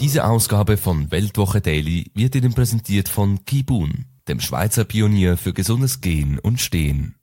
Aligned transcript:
Diese 0.00 0.24
Ausgabe 0.24 0.76
von 0.76 1.10
Weltwoche 1.10 1.60
Daily 1.60 2.12
wird 2.14 2.36
Ihnen 2.36 2.54
präsentiert 2.54 3.08
von 3.08 3.44
Kibun, 3.44 4.04
dem 4.28 4.38
Schweizer 4.38 4.84
Pionier 4.84 5.36
für 5.36 5.52
gesundes 5.52 6.00
Gehen 6.00 6.38
und 6.38 6.60
Stehen. 6.60 7.16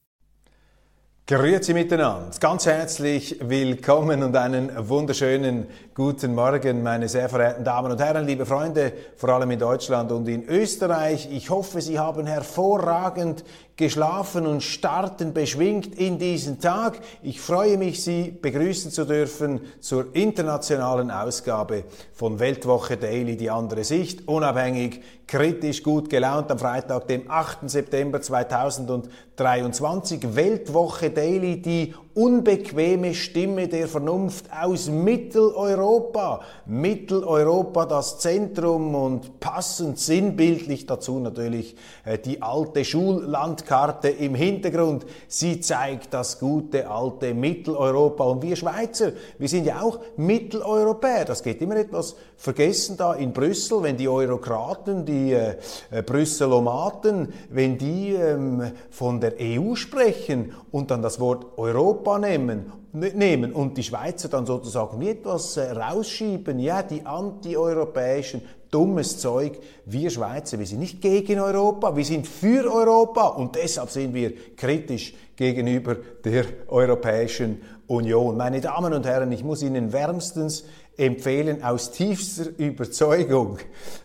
Grüezi 1.25 1.73
miteinander, 1.73 2.30
ganz 2.39 2.66
herzlich 2.66 3.38
willkommen 3.41 4.23
und 4.23 4.35
einen 4.35 4.69
wunderschönen 4.89 5.67
guten 5.93 6.35
Morgen, 6.35 6.83
meine 6.83 7.07
sehr 7.07 7.30
verehrten 7.30 7.63
Damen 7.63 7.93
und 7.93 8.02
Herren, 8.02 8.27
liebe 8.27 8.45
Freunde, 8.45 8.91
vor 9.16 9.30
allem 9.30 9.52
in 9.52 9.59
Deutschland 9.59 10.11
und 10.11 10.27
in 10.27 10.44
Österreich. 10.44 11.30
Ich 11.31 11.49
hoffe, 11.49 11.80
Sie 11.80 11.97
haben 11.97 12.27
hervorragend 12.27 13.45
geschlafen 13.77 14.47
und 14.47 14.63
starten 14.63 15.34
beschwingt 15.34 15.95
in 15.95 16.17
diesen 16.17 16.61
Tag. 16.61 16.99
Ich 17.21 17.41
freue 17.41 17.77
mich, 17.77 18.02
Sie 18.02 18.31
begrüßen 18.31 18.89
zu 18.89 19.03
dürfen 19.05 19.59
zur 19.81 20.16
internationalen 20.16 21.11
Ausgabe 21.11 21.83
von 22.13 22.39
Weltwoche 22.39 22.95
Daily, 22.95 23.35
die 23.35 23.50
andere 23.50 23.83
Sicht, 23.83 24.25
unabhängig, 24.27 25.02
kritisch, 25.27 25.83
gut 25.83 26.09
gelaunt 26.09 26.50
am 26.52 26.59
Freitag, 26.59 27.08
dem 27.08 27.30
8. 27.30 27.69
September 27.69 28.22
2023. 28.22 30.35
Weltwoche 30.35 31.09
Daily, 31.09 31.61
die 31.61 31.94
unbequeme 32.16 33.13
Stimme 33.13 33.67
der 33.67 33.89
Vernunft 33.89 34.45
aus 34.49 34.89
Mitteleuropa. 34.89 36.39
Mitteleuropa 36.66 37.85
das 37.85 38.19
Zentrum 38.19 38.95
und 38.95 39.41
passend 39.41 39.99
sinnbildlich 39.99 40.85
dazu 40.85 41.19
natürlich 41.19 41.75
äh, 42.05 42.17
die 42.17 42.41
alte 42.41 42.85
Schullandkarte 42.85 44.07
im 44.07 44.33
Hintergrund. 44.33 45.05
Sie 45.27 45.59
zeigt 45.59 46.13
das 46.13 46.39
gute 46.39 46.89
alte 46.89 47.33
Mitteleuropa. 47.33 48.23
Und 48.23 48.41
wir 48.41 48.55
Schweizer, 48.55 49.11
wir 49.38 49.50
sind 49.50 49.66
ja 49.66 49.81
auch 49.81 50.00
Mitteleuropäer. 50.16 51.25
Das 51.25 51.44
geht 51.44 51.61
immer 51.61 51.75
etwas 51.75 52.16
vergessen 52.38 52.95
da 52.95 53.13
in 53.13 53.33
Brüssel, 53.33 53.83
wenn 53.83 53.97
die 53.97 54.07
Eurokraten, 54.07 55.05
die 55.05 55.33
äh, 55.33 55.55
äh 55.91 56.02
Brüsselomaten, 56.02 57.33
wenn 57.50 57.77
die 57.77 58.13
ähm, 58.13 58.72
von 58.89 59.19
der 59.19 59.33
EU 59.41 59.75
sprechen 59.75 60.53
und 60.72 60.91
dann 60.91 61.02
das 61.02 61.19
Wort 61.19 61.57
Europa 61.57 62.05
nehmen, 62.20 62.72
nehmen. 62.94 63.53
Und 63.53 63.78
die 63.78 63.84
Schweizer 63.84 64.30
dann 64.30 64.45
sozusagen 64.45 65.00
wie 65.00 65.09
etwas 65.09 65.58
äh, 65.58 65.72
rausschieben, 65.72 66.59
ja, 66.59 66.84
die 66.84 67.06
antieuropäischen, 67.06 68.42
dummes 68.72 69.20
Zeug. 69.20 69.59
Wir 69.86 70.09
Schweizer, 70.09 70.59
wir 70.59 70.66
sind 70.66 70.80
nicht 70.80 71.02
gegen 71.02 71.39
Europa, 71.39 71.95
wir 71.95 72.06
sind 72.06 72.28
für 72.28 72.72
Europa. 72.72 73.28
Und 73.28 73.56
deshalb 73.56 73.89
sind 73.89 74.14
wir 74.14 74.34
kritisch 74.56 75.14
gegenüber 75.36 75.95
der 76.23 76.45
Europäischen 76.67 77.62
Union. 77.88 78.38
Meine 78.38 78.62
Damen 78.62 78.94
und 78.94 79.06
Herren, 79.06 79.31
ich 79.31 79.44
muss 79.44 79.62
Ihnen 79.62 79.94
wärmstens 79.94 80.66
empfehlen, 80.97 81.64
aus 81.64 81.92
tiefster 81.92 82.46
Überzeugung, 82.58 83.58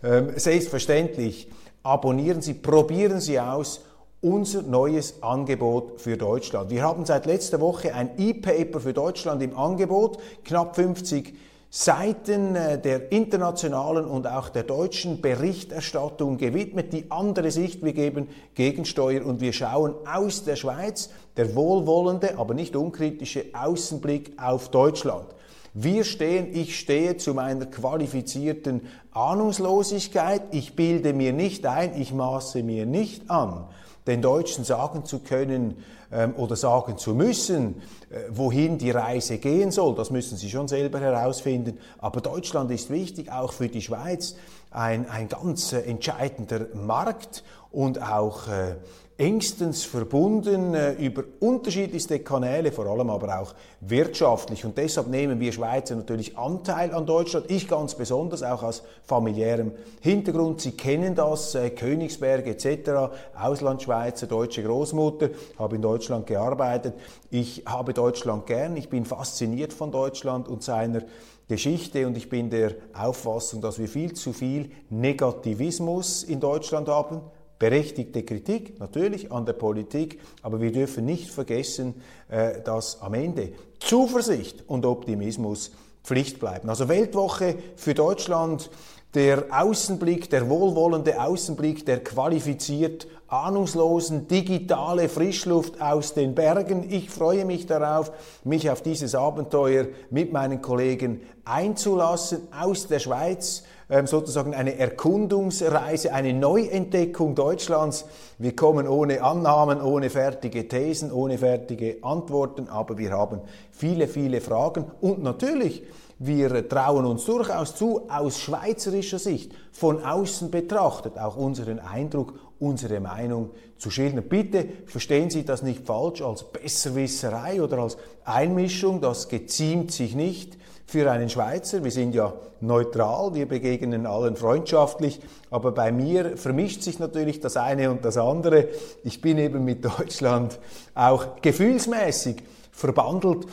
ähm, 0.03 0.33
selbstverständlich, 0.37 1.49
abonnieren 1.83 2.43
Sie, 2.43 2.55
probieren 2.55 3.21
Sie 3.21 3.39
aus, 3.41 3.83
unser 4.23 4.63
neues 4.63 5.23
Angebot 5.23 6.01
für 6.01 6.17
Deutschland. 6.17 6.71
Wir 6.71 6.83
haben 6.83 7.07
seit 7.07 7.27
letzter 7.27 7.61
Woche 7.61 7.95
ein 7.95 8.11
E-Paper 8.19 8.81
für 8.81 8.93
Deutschland 8.93 9.43
im 9.43 9.57
Angebot, 9.57 10.19
knapp 10.45 10.77
50 10.77 11.35
Seiten 11.73 12.57
äh, 12.57 12.81
der 12.81 13.13
internationalen 13.13 14.05
und 14.05 14.27
auch 14.27 14.49
der 14.49 14.65
deutschen 14.65 15.21
Berichterstattung 15.21 16.37
gewidmet, 16.37 16.93
die 16.93 17.11
andere 17.13 17.53
Sicht. 17.53 17.85
Wir 17.85 17.93
geben 17.93 18.27
Gegensteuer 18.55 19.25
und 19.25 19.41
wir 19.41 19.53
schauen 19.53 19.95
aus 20.05 20.43
der 20.43 20.57
Schweiz, 20.57 21.11
der 21.37 21.55
wohlwollende, 21.55 22.37
aber 22.39 22.55
nicht 22.55 22.75
unkritische 22.75 23.47
Außenblick 23.53 24.33
auf 24.37 24.71
Deutschland. 24.71 25.27
Wir 25.73 26.03
stehen, 26.03 26.49
ich 26.53 26.77
stehe 26.77 27.17
zu 27.17 27.35
meiner 27.35 27.67
qualifizierten 27.67 28.81
Ahnungslosigkeit. 29.13 30.43
Ich 30.51 30.75
bilde 30.75 31.13
mir 31.13 31.33
nicht 31.33 31.65
ein, 31.67 31.99
ich 32.01 32.13
maße 32.13 32.65
mir 32.65 32.85
nicht 32.85 33.31
an, 33.31 33.67
den 34.07 34.23
Deutschen 34.23 34.65
sagen 34.65 35.05
zu 35.05 35.21
können 35.21 35.83
ähm, 36.13 36.35
oder 36.37 36.57
sagen 36.57 36.99
zu 36.99 37.15
müssen, 37.15 37.83
äh, 38.11 38.23
wohin 38.31 38.79
die 38.79 38.91
Reise 38.91 39.39
gehen 39.39 39.71
soll. 39.71 39.95
Das 39.95 40.11
müssen 40.11 40.37
sie 40.37 40.51
schon 40.51 40.69
selber 40.69 41.01
herausfinden. 41.01 41.79
Aber 41.99 42.21
Deutschland 42.21 42.71
ist 42.71 42.91
wichtig, 42.91 43.31
auch 43.31 43.53
für 43.53 43.69
die 43.69 43.83
Schweiz, 43.83 44.37
ein, 44.71 45.09
ein 45.09 45.29
ganz 45.29 45.73
äh, 45.73 45.81
entscheidender 45.81 46.67
Markt 46.75 47.45
und 47.71 48.03
auch 48.03 48.49
äh, 48.49 48.77
engstens 49.21 49.85
verbunden 49.85 50.73
äh, 50.73 50.93
über 50.93 51.25
unterschiedlichste 51.41 52.21
Kanäle, 52.21 52.73
vor 52.73 52.87
allem 52.87 53.11
aber 53.11 53.39
auch 53.39 53.55
wirtschaftlich. 53.81 54.65
Und 54.65 54.79
deshalb 54.79 55.09
nehmen 55.09 55.39
wir 55.39 55.53
Schweizer 55.53 55.95
natürlich 55.95 56.39
Anteil 56.39 56.95
an 56.95 57.05
Deutschland. 57.05 57.51
Ich 57.51 57.69
ganz 57.69 57.95
besonders, 57.95 58.43
auch 58.43 58.63
aus 58.63 58.83
familiärem 59.03 59.73
Hintergrund. 60.01 60.63
Sie 60.63 60.73
kennen 60.73 61.15
das, 61.15 61.55
äh, 61.55 61.69
Königsberg 61.69 62.47
etc., 62.47 63.13
Auslandschweizer, 63.39 64.27
deutsche 64.27 64.63
Großmutter, 64.63 65.29
habe 65.59 65.77
in 65.77 65.83
Deutschland 65.83 66.27
gearbeitet. 66.27 66.95
Ich 67.31 67.65
habe 67.67 67.93
Deutschland 67.93 68.47
gern, 68.47 68.75
ich 68.79 68.89
bin 68.89 69.05
fasziniert 69.05 69.75
von 69.75 69.93
Deutschland 69.93 70.49
und 70.49 70.63
seiner 70.63 71.03
Geschichte 71.47 72.07
und 72.07 72.17
ich 72.17 72.31
bin 72.31 72.49
der 72.49 72.75
Auffassung, 72.95 73.61
dass 73.61 73.79
wir 73.79 73.89
viel 73.89 74.15
zu 74.15 74.33
viel 74.33 74.71
Negativismus 74.89 76.23
in 76.23 76.41
Deutschland 76.41 76.89
haben, 76.89 77.21
berechtigte 77.61 78.25
Kritik 78.25 78.81
natürlich 78.81 79.31
an 79.31 79.47
der 79.47 79.53
Politik, 79.53 80.19
aber 80.43 80.61
wir 80.61 80.73
dürfen 80.73 81.05
nicht 81.05 81.31
vergessen, 81.31 81.95
äh, 82.29 82.61
dass 82.63 83.01
am 83.01 83.15
Ende 83.15 83.53
Zuversicht 83.79 84.65
und 84.67 84.85
Optimismus 84.85 85.71
Pflicht 86.03 86.41
bleiben. 86.41 86.69
Also 86.69 86.89
Weltwoche 86.89 87.57
für 87.77 87.95
Deutschland, 87.95 88.71
der 89.15 89.45
Außenblick, 89.51 90.31
der 90.31 90.49
wohlwollende 90.49 91.21
Außenblick, 91.21 91.85
der 91.85 92.03
qualifiziert 92.03 93.07
ahnungslosen 93.29 94.27
digitale 94.27 95.09
Frischluft 95.09 95.81
aus 95.83 96.15
den 96.15 96.35
Bergen. 96.35 96.91
Ich 96.91 97.11
freue 97.11 97.45
mich 97.45 97.67
darauf, 97.67 98.11
mich 98.45 98.71
auf 98.71 98.83
dieses 98.83 99.15
Abenteuer 99.15 99.89
mit 100.11 100.33
meinen 100.33 100.63
Kollegen 100.63 101.21
einzulassen 101.45 102.49
aus 102.53 102.87
der 102.87 103.01
Schweiz 103.01 103.65
sozusagen 104.05 104.55
eine 104.55 104.79
Erkundungsreise, 104.79 106.13
eine 106.13 106.33
Neuentdeckung 106.33 107.35
Deutschlands. 107.35 108.07
Wir 108.39 108.55
kommen 108.55 108.87
ohne 108.87 109.23
Annahmen, 109.23 109.81
ohne 109.81 110.11
fertige 110.11 110.69
Thesen, 110.69 111.13
ohne 111.13 111.39
fertige 111.39 111.99
Antworten, 112.03 112.69
aber 112.69 112.99
wir 112.99 113.11
haben 113.11 113.41
viele, 113.73 114.07
viele 114.07 114.41
Fragen 114.41 114.85
und 115.01 115.23
natürlich 115.23 115.83
wir 116.23 116.69
trauen 116.69 117.07
uns 117.07 117.25
durchaus 117.25 117.75
zu, 117.75 118.03
aus 118.11 118.39
schweizerischer 118.39 119.19
Sicht, 119.19 119.53
von 119.73 120.05
außen 120.05 120.51
betrachtet, 120.51 121.17
auch 121.17 121.35
unseren 121.35 121.79
Eindruck, 121.79 122.35
unsere 122.59 123.01
Meinung 123.01 123.53
zu 123.79 123.91
schildern. 123.91 124.25
Bitte 124.29 124.67
verstehen 124.85 125.31
Sie 125.31 125.47
das 125.47 125.63
nicht 125.63 125.87
falsch 125.87 126.21
als 126.21 126.45
Besserwisserei 126.45 127.63
oder 127.63 127.79
als 127.79 127.97
Einmischung, 128.27 129.01
das 129.01 129.31
geziemt 129.31 129.93
sich 129.93 130.15
nicht 130.15 130.59
für 130.91 131.11
einen 131.11 131.29
Schweizer. 131.29 131.85
Wir 131.85 131.93
sind 131.93 132.17
ja 132.17 132.33
neutral, 132.61 133.33
wir 133.33 133.47
begegnen 133.47 134.07
allen 134.07 134.35
freundschaftlich, 134.35 135.21
aber 135.49 135.71
bei 135.71 135.93
mir 135.93 136.37
vermischt 136.37 136.83
sich 136.83 136.99
natürlich 136.99 137.39
das 137.39 137.57
eine 137.57 137.93
und 137.93 138.05
das 138.05 138.17
andere. 138.17 138.69
Ich 139.05 139.21
bin 139.21 139.39
eben 139.39 139.65
mit 139.65 139.85
Deutschland 139.85 140.59
auch 140.97 141.41
gefühlsmäßig 141.43 142.43
verbandelt 142.73 143.47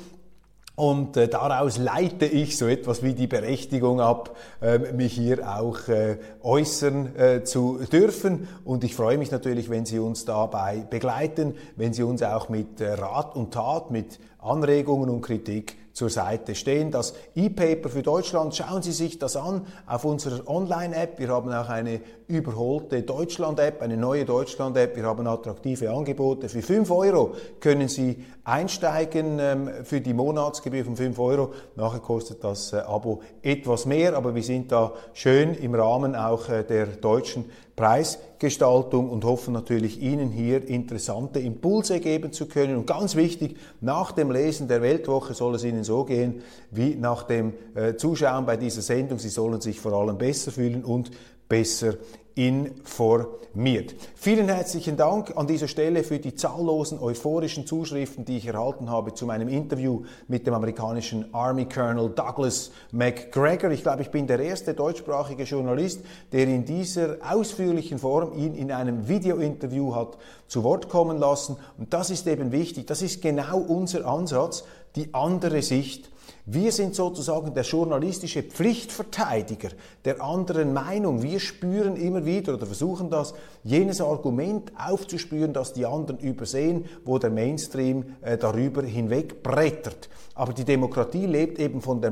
und 0.73 1.15
äh, 1.15 1.27
daraus 1.27 1.77
leite 1.77 2.25
ich 2.25 2.57
so 2.57 2.67
etwas 2.67 3.03
wie 3.03 3.13
die 3.13 3.27
Berechtigung 3.27 4.01
ab, 4.01 4.35
äh, 4.61 4.77
mich 4.93 5.13
hier 5.13 5.47
auch 5.47 5.87
äh, 5.87 6.17
äußern 6.41 7.15
äh, 7.15 7.43
zu 7.43 7.79
dürfen. 7.91 8.47
Und 8.63 8.83
ich 8.83 8.95
freue 8.95 9.17
mich 9.17 9.31
natürlich, 9.31 9.69
wenn 9.69 9.85
Sie 9.85 9.99
uns 9.99 10.25
dabei 10.25 10.85
begleiten, 10.89 11.55
wenn 11.75 11.93
Sie 11.93 12.03
uns 12.03 12.21
auch 12.23 12.49
mit 12.49 12.81
äh, 12.81 12.93
Rat 12.93 13.35
und 13.35 13.53
Tat, 13.53 13.89
mit 13.89 14.19
Anregungen 14.39 15.09
und 15.09 15.21
Kritik 15.21 15.75
zur 15.97 16.11
Seite 16.11 16.53
stehen. 16.53 16.91
Das 16.91 17.15
E-Paper 17.33 17.89
für 17.89 18.03
Deutschland, 18.03 18.55
schauen 18.55 18.83
Sie 18.83 18.91
sich 18.91 19.17
das 19.17 19.35
an 19.35 19.65
auf 19.87 20.05
unserer 20.05 20.47
Online-App. 20.47 21.17
Wir 21.17 21.29
haben 21.29 21.51
auch 21.51 21.69
eine 21.69 22.01
überholte 22.27 23.01
Deutschland-App, 23.01 23.81
eine 23.81 23.97
neue 23.97 24.23
Deutschland-App. 24.23 24.95
Wir 24.95 25.05
haben 25.05 25.25
attraktive 25.25 25.89
Angebote. 25.89 26.49
Für 26.49 26.61
5 26.61 26.91
Euro 26.91 27.33
können 27.59 27.87
Sie 27.87 28.23
einsteigen 28.43 29.39
ähm, 29.39 29.69
für 29.83 29.99
die 29.99 30.13
Monatsgebühr 30.13 30.85
von 30.85 30.95
5 30.95 31.17
Euro. 31.17 31.53
Nachher 31.75 31.99
kostet 31.99 32.43
das 32.43 32.73
äh, 32.73 32.77
Abo 32.77 33.21
etwas 33.41 33.87
mehr, 33.87 34.15
aber 34.15 34.35
wir 34.35 34.43
sind 34.43 34.71
da 34.71 34.93
schön 35.13 35.55
im 35.55 35.73
Rahmen 35.73 36.15
auch 36.15 36.47
äh, 36.49 36.63
der 36.63 36.85
deutschen 36.85 37.45
Preisgestaltung 37.77 39.07
und 39.07 39.23
hoffen 39.23 39.53
natürlich 39.53 40.01
Ihnen 40.01 40.31
hier 40.31 40.67
interessante 40.67 41.39
Impulse 41.39 41.99
geben 41.99 42.33
zu 42.33 42.47
können. 42.47 42.75
Und 42.75 42.87
ganz 42.87 43.15
wichtig, 43.15 43.55
nach 43.81 44.11
dem 44.11 44.31
Lesen 44.31 44.67
der 44.67 44.81
Weltwoche 44.81 45.35
soll 45.35 45.53
es 45.55 45.63
Ihnen 45.63 45.83
so 45.87 46.03
gehen 46.03 46.43
wie 46.69 46.95
nach 46.95 47.23
dem 47.23 47.53
äh, 47.73 47.95
Zuschauen 47.95 48.45
bei 48.45 48.57
dieser 48.57 48.81
Sendung. 48.81 49.17
Sie 49.17 49.29
sollen 49.29 49.59
sich 49.59 49.79
vor 49.79 49.93
allem 49.93 50.17
besser 50.17 50.51
fühlen 50.51 50.83
und 50.83 51.09
besser 51.49 51.95
informiert. 52.37 53.95
Vielen 54.15 54.47
herzlichen 54.47 54.95
Dank 54.95 55.35
an 55.35 55.47
dieser 55.47 55.67
Stelle 55.67 56.03
für 56.03 56.19
die 56.19 56.35
zahllosen 56.35 56.99
euphorischen 56.99 57.65
Zuschriften, 57.65 58.25
die 58.25 58.37
ich 58.37 58.45
erhalten 58.45 58.89
habe 58.91 59.15
zu 59.15 59.25
meinem 59.25 59.47
Interview 59.47 60.03
mit 60.27 60.45
dem 60.45 60.53
amerikanischen 60.53 61.33
Army 61.33 61.65
Colonel 61.65 62.09
Douglas 62.09 62.71
McGregor. 62.91 63.71
Ich 63.71 63.81
glaube, 63.81 64.03
ich 64.03 64.11
bin 64.11 64.27
der 64.27 64.39
erste 64.39 64.75
deutschsprachige 64.75 65.43
Journalist, 65.43 66.01
der 66.31 66.47
in 66.47 66.63
dieser 66.63 67.17
ausführlichen 67.27 67.97
Form 67.97 68.37
ihn 68.37 68.53
in 68.53 68.71
einem 68.71 69.07
Videointerview 69.07 69.95
hat 69.95 70.17
zu 70.47 70.63
Wort 70.63 70.89
kommen 70.89 71.17
lassen. 71.17 71.57
Und 71.79 71.93
das 71.93 72.11
ist 72.11 72.27
eben 72.27 72.51
wichtig. 72.51 72.85
Das 72.85 73.01
ist 73.01 73.21
genau 73.21 73.57
unser 73.57 74.05
Ansatz, 74.05 74.63
die 74.95 75.13
andere 75.13 75.63
Sicht 75.63 76.11
wir 76.49 76.71
sind 76.71 76.95
sozusagen 76.95 77.53
der 77.53 77.65
journalistische 77.65 78.41
Pflichtverteidiger 78.41 79.67
der 80.05 80.21
anderen 80.21 80.71
Meinung. 80.71 81.21
Wir 81.21 81.41
spüren 81.41 81.97
immer 81.97 82.25
wieder 82.25 82.53
oder 82.53 82.65
versuchen 82.65 83.09
das, 83.09 83.33
jenes 83.65 83.99
Argument 83.99 84.71
aufzuspüren, 84.77 85.51
das 85.51 85.73
die 85.73 85.85
anderen 85.85 86.19
übersehen, 86.19 86.85
wo 87.03 87.17
der 87.17 87.31
Mainstream 87.31 88.15
äh, 88.21 88.37
darüber 88.37 88.81
hinweg 88.81 89.43
brettert. 89.43 90.07
Aber 90.35 90.53
die 90.53 90.63
Demokratie 90.63 91.25
lebt 91.25 91.59
eben 91.59 91.81
von 91.81 91.99
der 91.99 92.11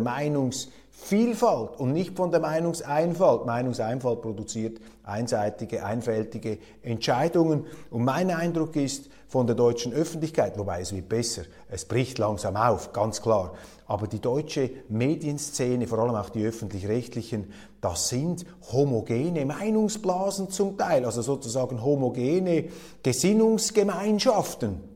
Meinungsvielfalt 1.06 1.80
und 1.80 1.94
nicht 1.94 2.16
von 2.16 2.32
der 2.32 2.40
Meinungseinfalt. 2.40 3.46
Meinungseinfalt 3.46 4.22
produziert 4.22 4.80
einseitige, 5.04 5.86
einfältige 5.86 6.58
Entscheidungen. 6.82 7.66
Und 7.92 8.04
mein 8.04 8.32
Eindruck 8.32 8.76
ist 8.76 9.10
von 9.28 9.46
der 9.46 9.56
deutschen 9.56 9.94
Öffentlichkeit, 9.94 10.58
wobei 10.58 10.82
es 10.82 10.96
wird 10.96 11.10
besser, 11.10 11.44
es 11.70 11.86
bricht 11.86 12.18
langsam 12.18 12.56
auf, 12.56 12.92
ganz 12.92 13.22
klar. 13.22 13.54
Aber 13.88 14.08
die 14.08 14.20
deutsche 14.20 14.72
Medienszene, 14.90 15.86
vor 15.86 16.00
allem 16.00 16.16
auch 16.16 16.30
die 16.30 16.44
öffentlich-rechtlichen, 16.44 17.54
das 17.82 18.10
sind 18.10 18.46
homogene 18.72 19.46
Meinungsblasen 19.46 20.50
zum 20.50 20.76
Teil, 20.76 21.06
also 21.06 21.22
sozusagen 21.22 21.84
homogene 21.84 22.66
Gesinnungsgemeinschaften 23.04 24.95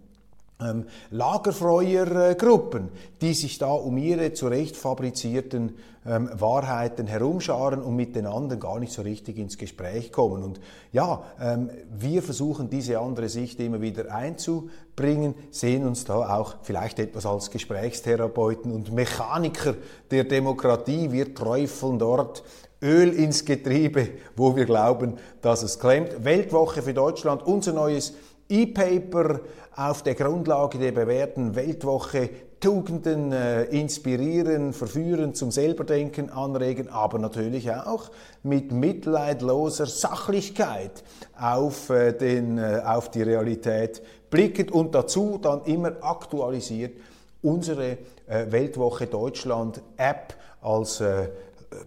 ähm, 0.61 0.85
Lagerfeuergruppen, 1.09 2.89
die 3.21 3.33
sich 3.33 3.57
da 3.57 3.71
um 3.71 3.97
ihre 3.97 4.33
zurecht 4.33 4.75
fabrizierten 4.75 5.75
ähm, 6.05 6.29
Wahrheiten 6.33 7.07
herumscharen 7.07 7.81
und 7.81 7.95
mit 7.95 8.15
den 8.15 8.25
anderen 8.25 8.59
gar 8.59 8.79
nicht 8.79 8.91
so 8.91 9.01
richtig 9.01 9.37
ins 9.37 9.57
Gespräch 9.57 10.11
kommen. 10.11 10.43
Und 10.43 10.59
ja, 10.91 11.23
ähm, 11.41 11.69
wir 11.97 12.23
versuchen 12.23 12.69
diese 12.69 12.99
andere 12.99 13.29
Sicht 13.29 13.59
immer 13.59 13.81
wieder 13.81 14.13
einzubringen, 14.13 15.33
sehen 15.51 15.85
uns 15.85 16.05
da 16.05 16.37
auch 16.37 16.55
vielleicht 16.63 16.99
etwas 16.99 17.25
als 17.25 17.51
Gesprächstherapeuten 17.51 18.71
und 18.71 18.91
Mechaniker 18.91 19.75
der 20.11 20.23
Demokratie. 20.23 21.11
Wir 21.11 21.33
träufeln 21.33 21.99
dort 21.99 22.43
Öl 22.81 23.13
ins 23.13 23.43
Getriebe, 23.43 24.09
wo 24.35 24.55
wir 24.55 24.65
glauben, 24.65 25.17
dass 25.41 25.63
es 25.63 25.79
klemmt. 25.79 26.23
Weltwoche 26.23 26.81
für 26.81 26.93
Deutschland, 26.93 27.45
unser 27.45 27.73
neues 27.73 28.13
E-Paper 28.47 29.41
auf 29.79 30.03
der 30.03 30.15
Grundlage 30.15 30.77
der 30.77 30.91
bewährten 30.91 31.55
Weltwoche 31.55 32.29
Tugenden 32.59 33.31
äh, 33.31 33.63
inspirieren, 33.63 34.73
verführen, 34.73 35.33
zum 35.33 35.51
Selberdenken 35.51 36.29
anregen, 36.29 36.89
aber 36.89 37.17
natürlich 37.17 37.71
auch 37.71 38.11
mit 38.43 38.73
mitleidloser 38.73 39.85
Sachlichkeit 39.85 41.03
auf, 41.39 41.89
äh, 41.89 42.11
den, 42.11 42.57
äh, 42.57 42.81
auf 42.85 43.09
die 43.09 43.21
Realität 43.21 44.01
blicken 44.29 44.67
und 44.67 44.93
dazu 44.93 45.39
dann 45.41 45.63
immer 45.63 45.93
aktualisiert 46.01 46.97
unsere 47.41 47.91
äh, 48.27 48.47
Weltwoche 48.49 49.07
Deutschland 49.07 49.81
App 49.95 50.33
als 50.61 50.99
äh, 50.99 51.29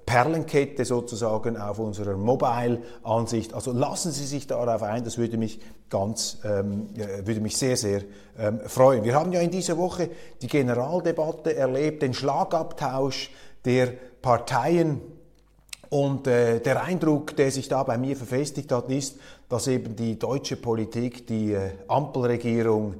Perlenkette 0.06 0.84
sozusagen 0.84 1.56
auf 1.56 1.78
unserer 1.78 2.16
Mobile-Ansicht. 2.16 3.52
Also 3.52 3.72
lassen 3.72 4.12
Sie 4.12 4.26
sich 4.26 4.46
darauf 4.46 4.82
ein, 4.82 5.04
das 5.04 5.18
würde 5.18 5.36
mich 5.36 5.60
ganz, 5.90 6.38
ähm, 6.44 6.88
würde 7.24 7.40
mich 7.40 7.56
sehr, 7.56 7.76
sehr 7.76 8.02
ähm, 8.38 8.60
freuen. 8.66 9.02
Wir 9.02 9.14
haben 9.14 9.32
ja 9.32 9.40
in 9.40 9.50
dieser 9.50 9.76
Woche 9.76 10.10
die 10.40 10.46
Generaldebatte 10.46 11.56
erlebt, 11.56 12.02
den 12.02 12.14
Schlagabtausch 12.14 13.30
der 13.64 13.92
Parteien. 14.22 15.00
Und 15.90 16.26
äh, 16.26 16.60
der 16.60 16.82
Eindruck, 16.84 17.36
der 17.36 17.50
sich 17.50 17.68
da 17.68 17.82
bei 17.82 17.98
mir 17.98 18.16
verfestigt 18.16 18.72
hat, 18.72 18.90
ist, 18.90 19.18
dass 19.48 19.66
eben 19.66 19.94
die 19.94 20.18
deutsche 20.18 20.56
Politik, 20.56 21.26
die 21.26 21.52
äh, 21.52 21.72
Ampelregierung, 21.88 22.94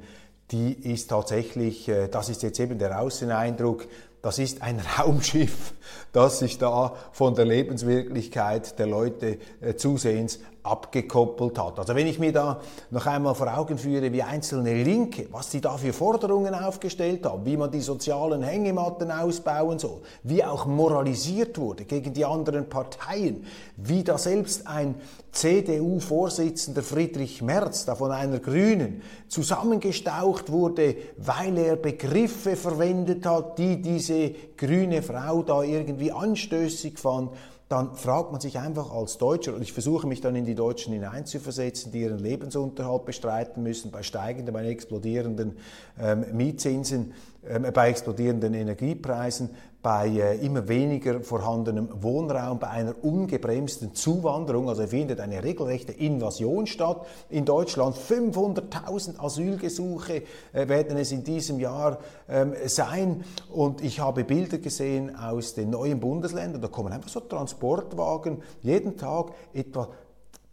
die 0.50 0.72
ist 0.92 1.08
tatsächlich, 1.08 1.88
äh, 1.88 2.08
das 2.08 2.28
ist 2.28 2.42
jetzt 2.42 2.60
eben 2.60 2.78
der 2.78 3.00
Außeneindruck, 3.00 3.86
das 4.20 4.38
ist 4.38 4.62
ein 4.62 4.80
Raumschiff, 4.98 5.72
das 6.12 6.38
sich 6.38 6.58
da 6.58 6.94
von 7.12 7.34
der 7.34 7.44
Lebenswirklichkeit 7.44 8.78
der 8.78 8.86
Leute 8.86 9.38
äh, 9.60 9.74
zusehends 9.74 10.38
abgekoppelt 10.62 11.58
hat. 11.58 11.78
Also 11.78 11.94
wenn 11.94 12.06
ich 12.06 12.18
mir 12.18 12.32
da 12.32 12.60
noch 12.90 13.06
einmal 13.06 13.34
vor 13.34 13.52
Augen 13.56 13.78
führe, 13.78 14.12
wie 14.12 14.22
einzelne 14.22 14.82
Linke, 14.82 15.26
was 15.32 15.50
sie 15.50 15.60
da 15.60 15.76
für 15.76 15.92
Forderungen 15.92 16.54
aufgestellt 16.54 17.26
haben, 17.26 17.44
wie 17.44 17.56
man 17.56 17.70
die 17.70 17.80
sozialen 17.80 18.42
Hängematten 18.42 19.10
ausbauen 19.10 19.78
soll, 19.78 20.02
wie 20.22 20.44
auch 20.44 20.66
moralisiert 20.66 21.58
wurde 21.58 21.84
gegen 21.84 22.12
die 22.12 22.24
anderen 22.24 22.68
Parteien, 22.68 23.44
wie 23.76 24.04
da 24.04 24.18
selbst 24.18 24.66
ein 24.68 24.94
CDU-Vorsitzender 25.32 26.82
Friedrich 26.82 27.42
Merz, 27.42 27.84
da 27.86 27.94
von 27.94 28.12
einer 28.12 28.38
Grünen, 28.38 29.02
zusammengestaucht 29.28 30.52
wurde, 30.52 30.94
weil 31.16 31.56
er 31.56 31.76
Begriffe 31.76 32.54
verwendet 32.54 33.24
hat, 33.24 33.58
die 33.58 33.80
diese 33.80 34.30
grüne 34.56 35.02
Frau 35.02 35.42
da 35.42 35.62
irgendwie 35.72 36.12
anstößig 36.12 36.98
fand 36.98 37.30
dann 37.72 37.94
fragt 37.94 38.32
man 38.32 38.40
sich 38.40 38.58
einfach 38.58 38.92
als 38.92 39.16
Deutscher, 39.16 39.54
und 39.54 39.62
ich 39.62 39.72
versuche 39.72 40.06
mich 40.06 40.20
dann 40.20 40.36
in 40.36 40.44
die 40.44 40.54
Deutschen 40.54 40.92
hineinzuversetzen, 40.92 41.90
die 41.90 42.02
ihren 42.02 42.18
Lebensunterhalt 42.18 43.06
bestreiten 43.06 43.62
müssen 43.62 43.90
bei 43.90 44.02
steigenden, 44.02 44.52
bei 44.52 44.66
explodierenden 44.66 45.56
ähm, 45.98 46.26
Mietzinsen, 46.34 47.14
ähm, 47.48 47.66
bei 47.72 47.88
explodierenden 47.88 48.52
Energiepreisen, 48.52 49.48
bei 49.82 50.08
äh, 50.08 50.36
immer 50.36 50.68
weniger 50.68 51.20
vorhandenem 51.22 51.88
Wohnraum, 52.02 52.60
bei 52.60 52.68
einer 52.68 52.94
ungebremsten 53.02 53.94
Zuwanderung. 53.94 54.68
Also 54.68 54.86
findet 54.86 55.18
eine 55.18 55.42
regelrechte 55.42 55.92
Invasion 55.92 56.66
statt 56.68 57.04
in 57.30 57.44
Deutschland. 57.44 57.96
500.000 57.96 59.18
Asylgesuche 59.18 60.22
äh, 60.52 60.68
werden 60.68 60.96
es 60.96 61.10
in 61.10 61.24
diesem 61.24 61.58
Jahr 61.58 61.98
ähm, 62.28 62.54
sein. 62.66 63.24
Und 63.50 63.82
ich 63.82 63.98
habe 63.98 64.22
Bilder 64.22 64.58
gesehen 64.58 65.16
aus 65.16 65.54
den 65.54 65.70
neuen 65.70 65.98
Bundesländern. 65.98 66.62
Da 66.62 66.68
kommen 66.68 66.92
einfach 66.92 67.10
so 67.10 67.20
Transportwagen 67.20 68.40
jeden 68.62 68.96
Tag 68.96 69.32
etwa 69.52 69.88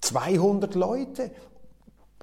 200 0.02 0.76
Leute 0.76 1.32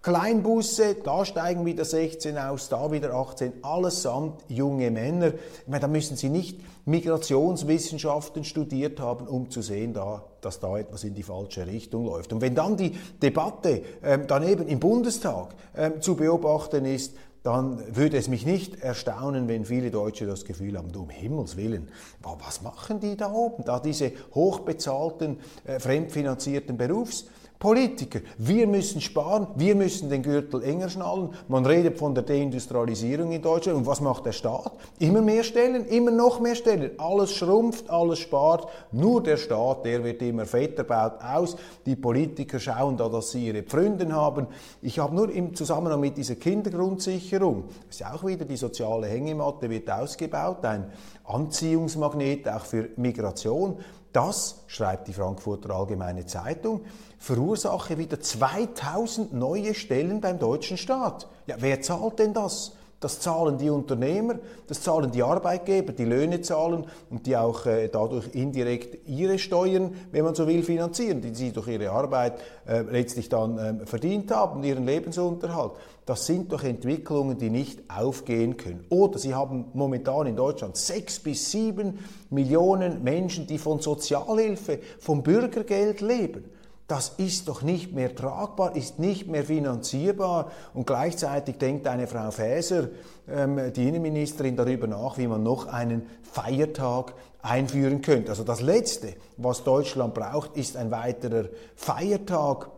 Kleinbusse, 0.06 0.94
da 1.02 1.25
steigen 1.25 1.66
wieder 1.66 1.84
16 1.84 2.38
aus, 2.38 2.68
da 2.68 2.92
wieder 2.92 3.12
18, 3.12 3.54
allesamt 3.62 4.40
junge 4.46 4.92
Männer. 4.92 5.32
Ich 5.34 5.66
meine, 5.66 5.80
da 5.80 5.88
müssen 5.88 6.16
Sie 6.16 6.28
nicht 6.28 6.60
Migrationswissenschaften 6.84 8.44
studiert 8.44 9.00
haben, 9.00 9.26
um 9.26 9.50
zu 9.50 9.62
sehen, 9.62 9.94
da, 9.94 10.22
dass 10.42 10.60
da 10.60 10.78
etwas 10.78 11.02
in 11.02 11.16
die 11.16 11.25
falsche 11.25 11.66
Richtung 11.66 12.04
läuft. 12.04 12.32
Und 12.32 12.40
wenn 12.40 12.54
dann 12.54 12.76
die 12.76 12.92
Debatte 13.20 13.82
ähm, 14.04 14.26
daneben 14.28 14.68
im 14.68 14.78
Bundestag 14.78 15.56
ähm, 15.76 16.00
zu 16.00 16.14
beobachten 16.14 16.84
ist, 16.84 17.16
dann 17.42 17.96
würde 17.96 18.16
es 18.16 18.28
mich 18.28 18.46
nicht 18.46 18.80
erstaunen, 18.82 19.48
wenn 19.48 19.64
viele 19.64 19.90
Deutsche 19.90 20.26
das 20.26 20.44
Gefühl 20.44 20.78
haben, 20.78 20.94
um 20.94 21.10
Himmels 21.10 21.56
Willen, 21.56 21.90
was 22.20 22.62
machen 22.62 23.00
die 23.00 23.16
da 23.16 23.32
oben? 23.32 23.64
Da 23.64 23.80
diese 23.80 24.12
hochbezahlten, 24.36 25.38
äh, 25.64 25.80
fremdfinanzierten 25.80 26.76
Berufs 26.76 27.26
Politiker. 27.58 28.20
Wir 28.36 28.66
müssen 28.66 29.00
sparen, 29.00 29.46
wir 29.54 29.75
müssen 29.75 30.10
den 30.10 30.22
Gürtel 30.22 30.62
enger 30.62 30.90
schnallen. 30.90 31.30
Man 31.48 31.64
redet 31.64 31.98
von 31.98 32.14
der 32.14 32.25
Deindustrialisierung 32.25 33.32
in 33.32 33.40
Deutschland. 33.40 33.78
Und 33.78 33.86
was 33.86 34.00
macht 34.00 34.26
der 34.26 34.32
Staat? 34.32 34.72
Immer 34.98 35.22
mehr 35.22 35.42
Stellen, 35.42 35.86
immer 35.86 36.10
noch 36.10 36.38
mehr 36.40 36.54
Stellen. 36.54 36.90
Alles 36.98 37.32
schrumpft, 37.32 37.88
alles 37.88 38.18
spart. 38.18 38.68
Nur 38.92 39.22
der 39.22 39.38
Staat, 39.38 39.86
der 39.86 40.04
wird 40.04 40.20
immer 40.20 40.44
fetter, 40.44 40.84
baut 40.84 41.22
aus. 41.22 41.56
Die 41.86 41.96
Politiker 41.96 42.58
schauen 42.58 42.96
da, 42.96 43.08
dass 43.08 43.30
sie 43.30 43.46
ihre 43.46 43.62
Pfründen 43.62 44.14
haben. 44.14 44.46
Ich 44.82 44.98
habe 44.98 45.14
nur 45.14 45.30
im 45.30 45.54
Zusammenhang 45.54 46.00
mit 46.00 46.16
dieser 46.16 46.34
Kindergrundsicherung, 46.34 47.64
das 47.86 47.96
ist 47.96 48.00
ja 48.00 48.12
auch 48.14 48.25
wieder 48.25 48.44
die 48.44 48.56
soziale 48.56 49.06
Hängematte, 49.06 49.70
wird 49.70 49.90
ausgebaut, 49.90 50.64
ein 50.64 50.90
Anziehungsmagnet 51.25 52.48
auch 52.48 52.64
für 52.64 52.90
Migration. 52.96 53.78
Das, 54.12 54.64
schreibt 54.66 55.08
die 55.08 55.12
Frankfurter 55.12 55.75
Allgemeine 55.75 56.25
Zeitung, 56.25 56.80
verursache 57.18 57.99
wieder 57.99 58.20
2000 58.20 59.32
neue 59.32 59.75
Stellen 59.75 60.20
beim 60.20 60.38
deutschen 60.38 60.76
Staat. 60.76 61.28
Ja, 61.46 61.56
wer 61.58 61.80
zahlt 61.80 62.18
denn 62.18 62.35
das? 62.35 62.73
Das 62.99 63.20
zahlen 63.20 63.58
die 63.58 63.68
Unternehmer, 63.68 64.37
das 64.68 64.80
zahlen 64.80 65.12
die 65.12 65.23
Arbeitgeber, 65.23 65.92
die 65.92 66.06
Löhne 66.06 66.40
zahlen 66.40 66.87
und 67.11 67.26
die 67.26 67.37
auch 67.37 67.66
äh, 67.66 67.88
dadurch 67.88 68.35
indirekt 68.35 69.06
ihre 69.06 69.38
Steuern, 69.38 69.94
wenn 70.12 70.25
man 70.25 70.35
so 70.35 70.46
will, 70.46 70.62
finanzieren, 70.62 71.20
die 71.20 71.35
sie 71.35 71.52
durch 71.52 71.68
ihre 71.68 71.90
Arbeit 71.90 72.40
äh, 72.66 72.80
letztlich 72.80 73.28
dann 73.28 73.58
äh, 73.58 73.87
verdient 73.87 74.30
haben, 74.30 74.64
ihren 74.64 74.87
Lebensunterhalt. 74.87 75.73
Das 76.06 76.25
sind 76.25 76.50
doch 76.52 76.62
Entwicklungen, 76.62 77.37
die 77.37 77.50
nicht 77.50 77.82
aufgehen 77.94 78.56
können. 78.56 78.87
Oder 78.88 79.18
Sie 79.18 79.35
haben 79.35 79.66
momentan 79.75 80.26
in 80.26 80.37
Deutschland 80.37 80.76
sechs 80.78 81.18
bis 81.18 81.50
sieben 81.50 81.99
Millionen 82.30 83.02
Menschen, 83.02 83.46
die 83.46 83.58
von 83.58 83.80
Sozialhilfe, 83.80 84.78
vom 85.00 85.23
Bürgergeld 85.23 86.00
leben. 86.00 86.44
Das 86.88 87.14
ist 87.16 87.48
doch 87.48 87.62
nicht 87.62 87.92
mehr 87.92 88.14
tragbar, 88.14 88.76
ist 88.76 89.00
nicht 89.00 89.26
mehr 89.26 89.44
finanzierbar. 89.44 90.52
Und 90.72 90.86
gleichzeitig 90.86 91.58
denkt 91.58 91.88
eine 91.88 92.06
Frau 92.06 92.30
Faeser, 92.30 92.88
ähm, 93.28 93.72
die 93.72 93.88
Innenministerin, 93.88 94.56
darüber 94.56 94.86
nach, 94.86 95.18
wie 95.18 95.26
man 95.26 95.42
noch 95.42 95.66
einen 95.66 96.06
Feiertag 96.22 97.14
einführen 97.42 98.02
könnte. 98.02 98.30
Also 98.30 98.44
das 98.44 98.60
Letzte, 98.60 99.14
was 99.36 99.64
Deutschland 99.64 100.14
braucht, 100.14 100.56
ist 100.56 100.76
ein 100.76 100.92
weiterer 100.92 101.46
Feiertag. 101.74 102.70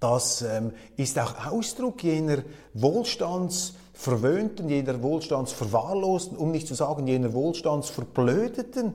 Das 0.00 0.42
ähm, 0.42 0.72
ist 0.96 1.16
auch 1.18 1.46
Ausdruck 1.46 2.02
jener 2.02 2.38
Wohlstandsverwöhnten, 2.74 4.68
jener 4.68 5.00
Wohlstandsverwahrlosten, 5.02 6.36
um 6.36 6.50
nicht 6.50 6.66
zu 6.66 6.74
sagen 6.74 7.06
jener 7.06 7.32
Wohlstandsverblödeten 7.32 8.94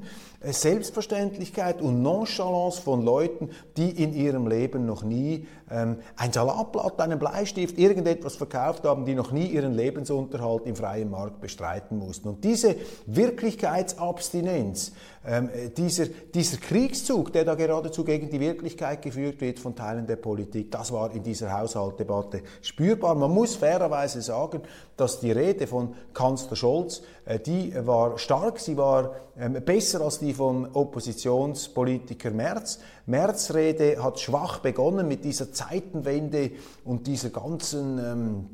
Selbstverständlichkeit 0.52 1.82
und 1.82 2.02
Nonchalance 2.02 2.82
von 2.82 3.04
Leuten, 3.04 3.52
die 3.78 3.90
in 3.90 4.14
ihrem 4.14 4.48
Leben 4.48 4.86
noch 4.86 5.04
nie 5.04 5.48
ähm, 5.74 5.98
ein 6.16 6.32
Salatblatt, 6.32 7.02
einen 7.02 7.18
Bleistift, 7.18 7.80
irgendetwas 7.80 8.36
verkauft 8.36 8.84
haben, 8.84 9.06
die 9.06 9.16
noch 9.16 9.32
nie 9.32 9.48
ihren 9.48 9.74
Lebensunterhalt 9.74 10.68
im 10.68 10.76
freien 10.76 11.10
Markt 11.10 11.42
bestreiten 11.42 11.98
mussten. 11.98 12.28
Und 12.28 12.44
diese 12.44 12.76
Wirklichkeitsabstinenz, 13.08 14.92
ähm, 15.26 15.50
äh, 15.50 15.70
dieser, 15.70 16.06
dieser 16.34 16.58
Kriegszug, 16.58 17.34
der 17.34 17.46
da 17.46 17.56
geradezu 17.56 18.04
gegen 18.04 18.30
die 18.30 18.40
Wirklichkeit 18.40 19.02
geführt 19.02 19.42
wird 19.42 19.58
von 19.58 19.76
Teilen 19.76 20.06
der 20.06 20.18
Politik, 20.18 20.70
das 20.70 20.92
war 20.92 21.12
in 21.12 21.24
dieser 21.24 21.58
Haushaltsdebatte 21.58 22.42
spürbar. 22.62 23.16
Man 23.16 23.32
muss 23.32 23.56
fairerweise 23.56 24.22
sagen, 24.22 24.62
dass 24.96 25.22
die 25.22 25.32
Rede 25.32 25.66
von 25.66 25.96
Kanzler 26.14 26.56
Scholz, 26.56 27.02
äh, 27.26 27.40
die 27.40 27.74
war 27.86 28.20
stark, 28.20 28.60
sie 28.60 28.78
war 28.78 29.16
ähm, 29.40 29.54
besser 29.66 30.02
als 30.02 30.20
die 30.20 30.34
von 30.34 30.68
Oppositionspolitiker 30.74 32.30
Merz. 32.32 32.80
Merz 33.06 33.54
Rede 33.54 34.02
hat 34.02 34.20
schwach 34.20 34.60
begonnen 34.60 35.08
mit 35.08 35.26
dieser 35.26 35.52
Zeitenwende 35.52 36.52
und 36.86 37.08
dieser 37.08 37.30
ganzen 37.30 38.00
ähm, 38.00 38.50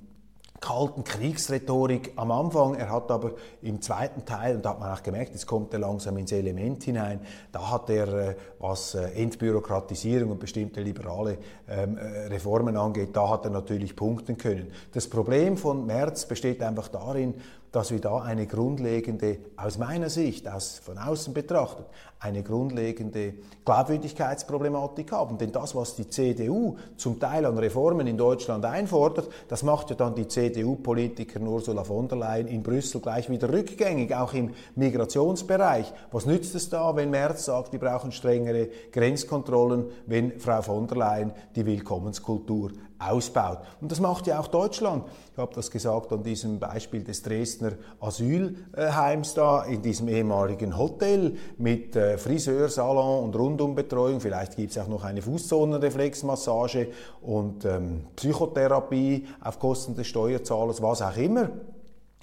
kalten 0.59 1.03
Kriegsrhetorik 1.03 2.13
am 2.15 2.31
Anfang. 2.31 2.75
Er 2.75 2.91
hat 2.91 3.11
aber 3.11 3.33
im 3.61 3.81
zweiten 3.81 4.25
Teil, 4.25 4.55
und 4.55 4.65
da 4.65 4.71
hat 4.71 4.79
man 4.79 4.91
auch 4.91 5.03
gemerkt, 5.03 5.31
jetzt 5.31 5.47
kommt 5.47 5.73
er 5.73 5.79
langsam 5.79 6.17
ins 6.17 6.31
Element 6.31 6.83
hinein, 6.83 7.21
da 7.51 7.71
hat 7.71 7.89
er, 7.89 8.07
äh, 8.07 8.35
was 8.59 8.95
äh, 8.95 9.09
Entbürokratisierung 9.21 10.31
und 10.31 10.39
bestimmte 10.39 10.81
liberale 10.81 11.37
ähm, 11.67 11.97
äh, 11.97 12.27
Reformen 12.27 12.75
angeht, 12.75 13.09
da 13.13 13.29
hat 13.29 13.45
er 13.45 13.51
natürlich 13.51 13.95
punkten 13.95 14.37
können. 14.37 14.71
Das 14.93 15.07
Problem 15.07 15.57
von 15.57 15.85
März 15.85 16.25
besteht 16.25 16.61
einfach 16.61 16.87
darin, 16.89 17.35
dass 17.71 17.91
wir 17.91 18.01
da 18.01 18.17
eine 18.21 18.47
grundlegende, 18.47 19.37
aus 19.55 19.77
meiner 19.77 20.09
Sicht, 20.09 20.47
aus, 20.47 20.79
von 20.79 20.97
außen 20.97 21.33
betrachtet, 21.33 21.85
eine 22.19 22.43
grundlegende 22.43 23.33
Glaubwürdigkeitsproblematik 23.63 25.11
haben. 25.13 25.37
Denn 25.37 25.53
das, 25.53 25.73
was 25.73 25.95
die 25.95 26.09
CDU 26.09 26.75
zum 26.97 27.19
Teil 27.19 27.45
an 27.45 27.57
Reformen 27.57 28.07
in 28.07 28.17
Deutschland 28.17 28.65
einfordert, 28.65 29.29
das 29.47 29.63
macht 29.63 29.89
ja 29.89 29.95
dann 29.95 30.15
die 30.15 30.27
CDU-Politikerin 30.27 31.47
Ursula 31.47 31.83
von 31.85 32.09
der 32.09 32.17
Leyen 32.17 32.47
in 32.47 32.61
Brüssel 32.61 32.99
gleich 32.99 33.29
wieder 33.29 33.51
rückgängig, 33.51 34.13
auch 34.13 34.33
im 34.33 34.51
Migrationsbereich. 34.75 35.93
Was 36.11 36.25
nützt 36.25 36.55
es 36.55 36.69
da, 36.69 36.93
wenn 36.95 37.09
Merz 37.09 37.45
sagt, 37.45 37.71
wir 37.71 37.79
brauchen 37.79 38.11
strengere 38.11 38.67
Grenzkontrollen, 38.91 39.85
wenn 40.05 40.39
Frau 40.39 40.61
von 40.61 40.87
der 40.87 40.97
Leyen 40.97 41.31
die 41.55 41.65
Willkommenskultur 41.65 42.71
ausbaut. 42.99 43.59
Und 43.79 43.91
das 43.91 43.99
macht 43.99 44.27
ja 44.27 44.39
auch 44.39 44.47
Deutschland. 44.47 45.05
Ich 45.31 45.37
habe 45.37 45.53
das 45.55 45.71
gesagt 45.71 46.11
an 46.11 46.21
diesem 46.21 46.59
Beispiel 46.59 47.03
des 47.03 47.23
Dresdner 47.23 47.73
Asylheims 48.01 49.33
da, 49.33 49.63
in 49.63 49.81
diesem 49.81 50.09
ehemaligen 50.09 50.77
Hotel 50.77 51.37
mit 51.57 51.95
äh, 51.95 52.08
Friseursalon 52.17 53.23
und 53.23 53.35
Rundumbetreuung. 53.35 54.19
Vielleicht 54.19 54.55
gibt 54.55 54.71
es 54.71 54.77
auch 54.77 54.87
noch 54.87 55.03
eine 55.03 55.21
Fußzonenreflexmassage 55.21 56.87
und 57.21 57.65
ähm, 57.65 58.05
Psychotherapie 58.15 59.27
auf 59.41 59.59
Kosten 59.59 59.95
des 59.95 60.07
Steuerzahlers, 60.07 60.81
was 60.81 61.01
auch 61.01 61.17
immer. 61.17 61.49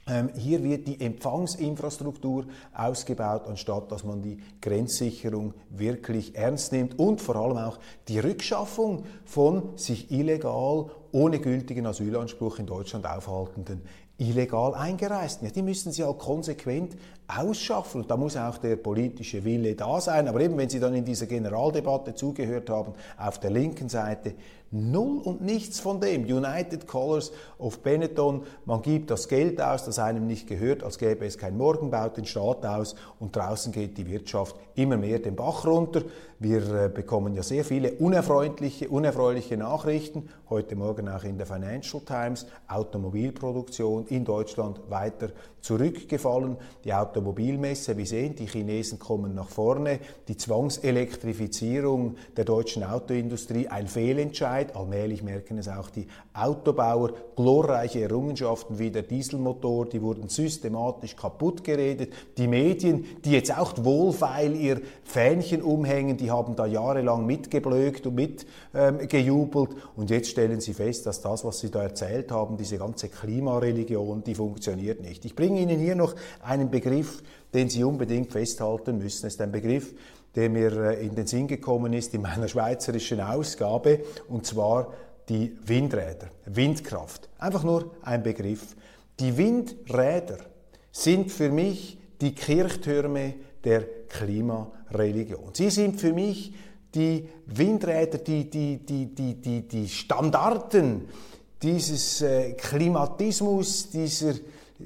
Ähm, 0.08 0.30
hier 0.36 0.62
wird 0.62 0.86
die 0.86 1.00
Empfangsinfrastruktur 1.00 2.46
ausgebaut, 2.72 3.42
anstatt 3.48 3.90
dass 3.90 4.04
man 4.04 4.22
die 4.22 4.38
Grenzsicherung 4.60 5.52
wirklich 5.70 6.36
ernst 6.36 6.72
nimmt 6.72 6.98
und 6.98 7.20
vor 7.20 7.36
allem 7.36 7.56
auch 7.56 7.78
die 8.06 8.20
Rückschaffung 8.20 9.04
von 9.24 9.76
sich 9.76 10.12
illegal 10.12 10.90
ohne 11.10 11.40
gültigen 11.40 11.86
Asylanspruch 11.86 12.60
in 12.60 12.66
Deutschland 12.66 13.04
aufhaltenden 13.04 13.82
illegal 14.18 14.74
Eingereisten. 14.74 15.46
Ja, 15.46 15.52
die 15.52 15.62
müssen 15.62 15.92
sie 15.92 16.02
halt 16.02 16.18
konsequent 16.18 16.96
ausschaffen. 17.28 18.02
Und 18.02 18.10
da 18.10 18.16
muss 18.16 18.36
auch 18.36 18.58
der 18.58 18.76
politische 18.76 19.44
Wille 19.44 19.74
da 19.74 20.00
sein. 20.00 20.28
Aber 20.28 20.40
eben, 20.40 20.56
wenn 20.56 20.68
Sie 20.68 20.80
dann 20.80 20.94
in 20.94 21.04
dieser 21.04 21.26
Generaldebatte 21.26 22.14
zugehört 22.14 22.70
haben, 22.70 22.92
auf 23.18 23.38
der 23.40 23.50
linken 23.50 23.88
Seite, 23.88 24.34
null 24.70 25.18
und 25.18 25.40
nichts 25.42 25.80
von 25.80 26.00
dem. 26.00 26.24
United 26.24 26.86
Colors 26.86 27.32
of 27.58 27.80
Benetton, 27.80 28.42
man 28.64 28.82
gibt 28.82 29.10
das 29.10 29.28
Geld 29.28 29.60
aus, 29.60 29.84
das 29.84 29.98
einem 29.98 30.26
nicht 30.26 30.46
gehört, 30.46 30.82
als 30.82 30.98
gäbe 30.98 31.24
es 31.24 31.38
kein 31.38 31.56
Morgen, 31.56 31.90
baut 31.90 32.16
den 32.16 32.26
Staat 32.26 32.64
aus 32.66 32.96
und 33.20 33.34
draußen 33.34 33.72
geht 33.72 33.96
die 33.96 34.06
Wirtschaft 34.06 34.56
immer 34.74 34.96
mehr 34.96 35.18
den 35.18 35.36
Bach 35.36 35.64
runter. 35.64 36.02
Wir 36.38 36.84
äh, 36.84 36.88
bekommen 36.88 37.34
ja 37.34 37.42
sehr 37.42 37.64
viele 37.64 37.92
unerfreuliche, 37.92 38.88
unerfreuliche 38.88 39.56
Nachrichten, 39.56 40.28
heute 40.50 40.76
Morgen 40.76 41.08
auch 41.08 41.24
in 41.24 41.38
der 41.38 41.46
Financial 41.46 42.02
Times, 42.02 42.46
Automobilproduktion 42.68 44.06
in 44.08 44.24
Deutschland 44.24 44.80
weiter 44.90 45.30
zurückgefallen. 45.60 46.56
Die 46.84 46.92
Automobilmesse, 47.16 47.96
wir 47.96 48.04
sehen, 48.04 48.34
die 48.34 48.46
Chinesen 48.46 48.98
kommen 48.98 49.34
nach 49.34 49.48
vorne. 49.48 50.00
Die 50.28 50.36
Zwangselektrifizierung 50.36 52.16
der 52.36 52.44
deutschen 52.44 52.84
Autoindustrie, 52.84 53.68
ein 53.68 53.88
Fehlentscheid. 53.88 54.76
Allmählich 54.76 55.22
merken 55.22 55.56
es 55.56 55.66
auch 55.66 55.88
die 55.88 56.08
Autobauer. 56.36 57.12
Glorreiche 57.34 58.02
Errungenschaften 58.02 58.78
wie 58.78 58.90
der 58.90 59.02
Dieselmotor, 59.02 59.86
die 59.86 60.00
wurden 60.00 60.28
systematisch 60.28 61.16
kaputt 61.16 61.62
geredet. 61.64 62.12
Die 62.38 62.48
Medien, 62.48 63.04
die 63.24 63.32
jetzt 63.32 63.56
auch 63.56 63.72
wohlfeil 63.76 64.54
ihr 64.56 64.80
Fähnchen 65.04 65.62
umhängen, 65.62 66.16
die 66.16 66.30
haben 66.30 66.56
da 66.56 66.66
jahrelang 66.66 67.26
mitgeblökt 67.26 68.06
und 68.06 68.14
mitgejubelt. 68.14 69.70
Ähm, 69.70 69.76
und 69.96 70.10
jetzt 70.10 70.30
stellen 70.30 70.60
sie 70.60 70.74
fest, 70.74 71.06
dass 71.06 71.20
das, 71.20 71.44
was 71.44 71.60
sie 71.60 71.70
da 71.70 71.82
erzählt 71.82 72.32
haben, 72.32 72.56
diese 72.56 72.78
ganze 72.78 73.08
Klimareligion, 73.08 74.24
die 74.24 74.34
funktioniert 74.34 75.02
nicht. 75.02 75.24
Ich 75.24 75.34
bringe 75.34 75.60
Ihnen 75.60 75.78
hier 75.78 75.94
noch 75.94 76.14
einen 76.42 76.70
Begriff, 76.70 77.22
den 77.54 77.68
Sie 77.68 77.84
unbedingt 77.84 78.32
festhalten 78.32 78.98
müssen. 78.98 79.26
Es 79.26 79.34
ist 79.34 79.40
ein 79.40 79.52
Begriff, 79.52 79.94
der 80.36 80.50
mir 80.50 80.72
äh, 80.72 81.06
in 81.06 81.14
den 81.14 81.26
Sinn 81.26 81.48
gekommen 81.48 81.92
ist 81.92 82.14
in 82.14 82.22
meiner 82.22 82.46
schweizerischen 82.46 83.20
Ausgabe, 83.20 84.00
und 84.28 84.46
zwar 84.46 84.92
die 85.28 85.56
Windräder, 85.64 86.30
Windkraft. 86.46 87.28
Einfach 87.38 87.64
nur 87.64 87.92
ein 88.02 88.22
Begriff. 88.22 88.76
Die 89.18 89.36
Windräder 89.36 90.38
sind 90.92 91.30
für 91.30 91.50
mich 91.50 91.98
die 92.20 92.34
Kirchtürme 92.34 93.34
der 93.64 93.82
Klimareligion. 94.08 95.50
Sie 95.52 95.70
sind 95.70 96.00
für 96.00 96.12
mich 96.12 96.54
die 96.94 97.28
Windräder, 97.46 98.18
die, 98.18 98.48
die, 98.48 98.78
die, 98.78 99.14
die, 99.14 99.34
die, 99.34 99.68
die 99.68 99.88
Standarten 99.88 101.08
dieses 101.62 102.22
äh, 102.22 102.52
Klimatismus, 102.52 103.90
dieser 103.90 104.34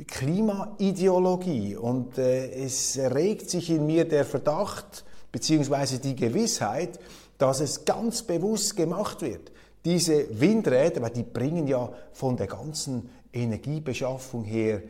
Klimaideologie 0.07 1.77
und 1.77 2.17
äh, 2.19 2.65
es 2.65 2.97
regt 2.97 3.51
sich 3.51 3.71
in 3.71 3.87
mir 3.87 4.07
der 4.07 4.25
Verdacht 4.25 5.05
beziehungsweise 5.33 5.99
die 5.99 6.15
Gewissheit, 6.15 6.99
dass 7.39 7.61
es 7.61 7.85
ganz 7.85 8.23
bewusst 8.23 8.77
gemacht 8.77 9.23
wird. 9.23 9.51
Diese 9.85 10.41
Windräder, 10.41 11.01
weil 11.03 11.11
die 11.11 11.23
bringen 11.23 11.67
ja 11.67 11.91
von 12.13 12.37
der 12.37 12.47
ganzen 12.47 13.09
Energiebeschaffung 13.33 14.45
her 14.45 14.83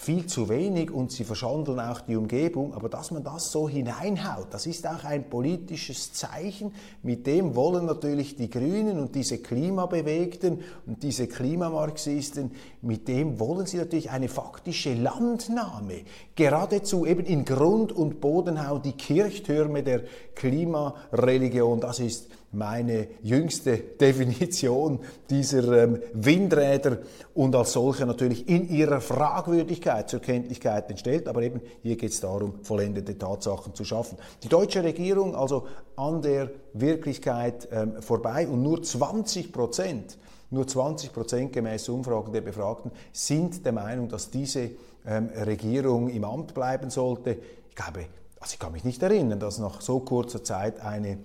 viel 0.00 0.24
zu 0.24 0.48
wenig 0.48 0.90
und 0.90 1.12
sie 1.12 1.24
verschandeln 1.24 1.78
auch 1.78 2.00
die 2.00 2.16
Umgebung. 2.16 2.72
Aber 2.72 2.88
dass 2.88 3.10
man 3.10 3.22
das 3.22 3.52
so 3.52 3.68
hineinhaut, 3.68 4.46
das 4.50 4.64
ist 4.64 4.86
auch 4.86 5.04
ein 5.04 5.28
politisches 5.28 6.14
Zeichen. 6.14 6.72
Mit 7.02 7.26
dem 7.26 7.54
wollen 7.54 7.84
natürlich 7.84 8.34
die 8.34 8.48
Grünen 8.48 8.98
und 8.98 9.14
diese 9.14 9.38
Klimabewegten 9.38 10.60
und 10.86 11.02
diese 11.02 11.26
Klimamarxisten, 11.26 12.52
mit 12.80 13.08
dem 13.08 13.38
wollen 13.38 13.66
sie 13.66 13.76
natürlich 13.76 14.10
eine 14.10 14.30
faktische 14.30 14.94
Landnahme. 14.94 16.04
Geradezu 16.34 17.04
eben 17.04 17.26
in 17.26 17.44
Grund 17.44 17.92
und 17.92 18.22
Boden 18.22 18.66
hauen 18.66 18.80
die 18.80 18.92
Kirchtürme 18.92 19.82
der 19.82 20.04
Klimareligion. 20.34 21.78
Das 21.78 22.00
ist 22.00 22.30
meine 22.52 23.06
jüngste 23.22 23.76
Definition 23.76 24.98
dieser 25.28 25.84
ähm, 25.84 26.02
Windräder 26.12 26.98
und 27.34 27.54
als 27.54 27.72
solche 27.72 28.06
natürlich 28.06 28.48
in 28.48 28.68
ihrer 28.68 29.00
Fragwürdigkeit 29.00 30.10
zur 30.10 30.20
Kenntlichkeit 30.20 30.90
entstellt. 30.90 31.28
Aber 31.28 31.42
eben 31.42 31.60
hier 31.82 31.96
geht 31.96 32.10
es 32.10 32.20
darum, 32.20 32.54
vollendete 32.62 33.16
Tatsachen 33.16 33.74
zu 33.74 33.84
schaffen. 33.84 34.18
Die 34.42 34.48
deutsche 34.48 34.82
Regierung 34.82 35.36
also 35.36 35.66
an 35.96 36.22
der 36.22 36.50
Wirklichkeit 36.72 37.68
ähm, 37.70 38.02
vorbei 38.02 38.48
und 38.48 38.62
nur 38.62 38.82
20 38.82 39.52
Prozent, 39.52 40.18
nur 40.50 40.66
20 40.66 41.12
Prozent 41.12 41.52
gemäß 41.52 41.88
Umfragen 41.88 42.32
der 42.32 42.40
Befragten 42.40 42.90
sind 43.12 43.64
der 43.64 43.72
Meinung, 43.72 44.08
dass 44.08 44.30
diese 44.30 44.70
ähm, 45.06 45.30
Regierung 45.46 46.08
im 46.08 46.24
Amt 46.24 46.54
bleiben 46.54 46.90
sollte. 46.90 47.36
Ich 47.68 47.76
glaube, 47.76 48.06
also 48.40 48.54
ich 48.54 48.58
kann 48.58 48.72
mich 48.72 48.84
nicht 48.84 49.02
erinnern, 49.02 49.38
dass 49.38 49.58
nach 49.58 49.80
so 49.80 50.00
kurzer 50.00 50.42
Zeit 50.42 50.80
eine 50.80 51.18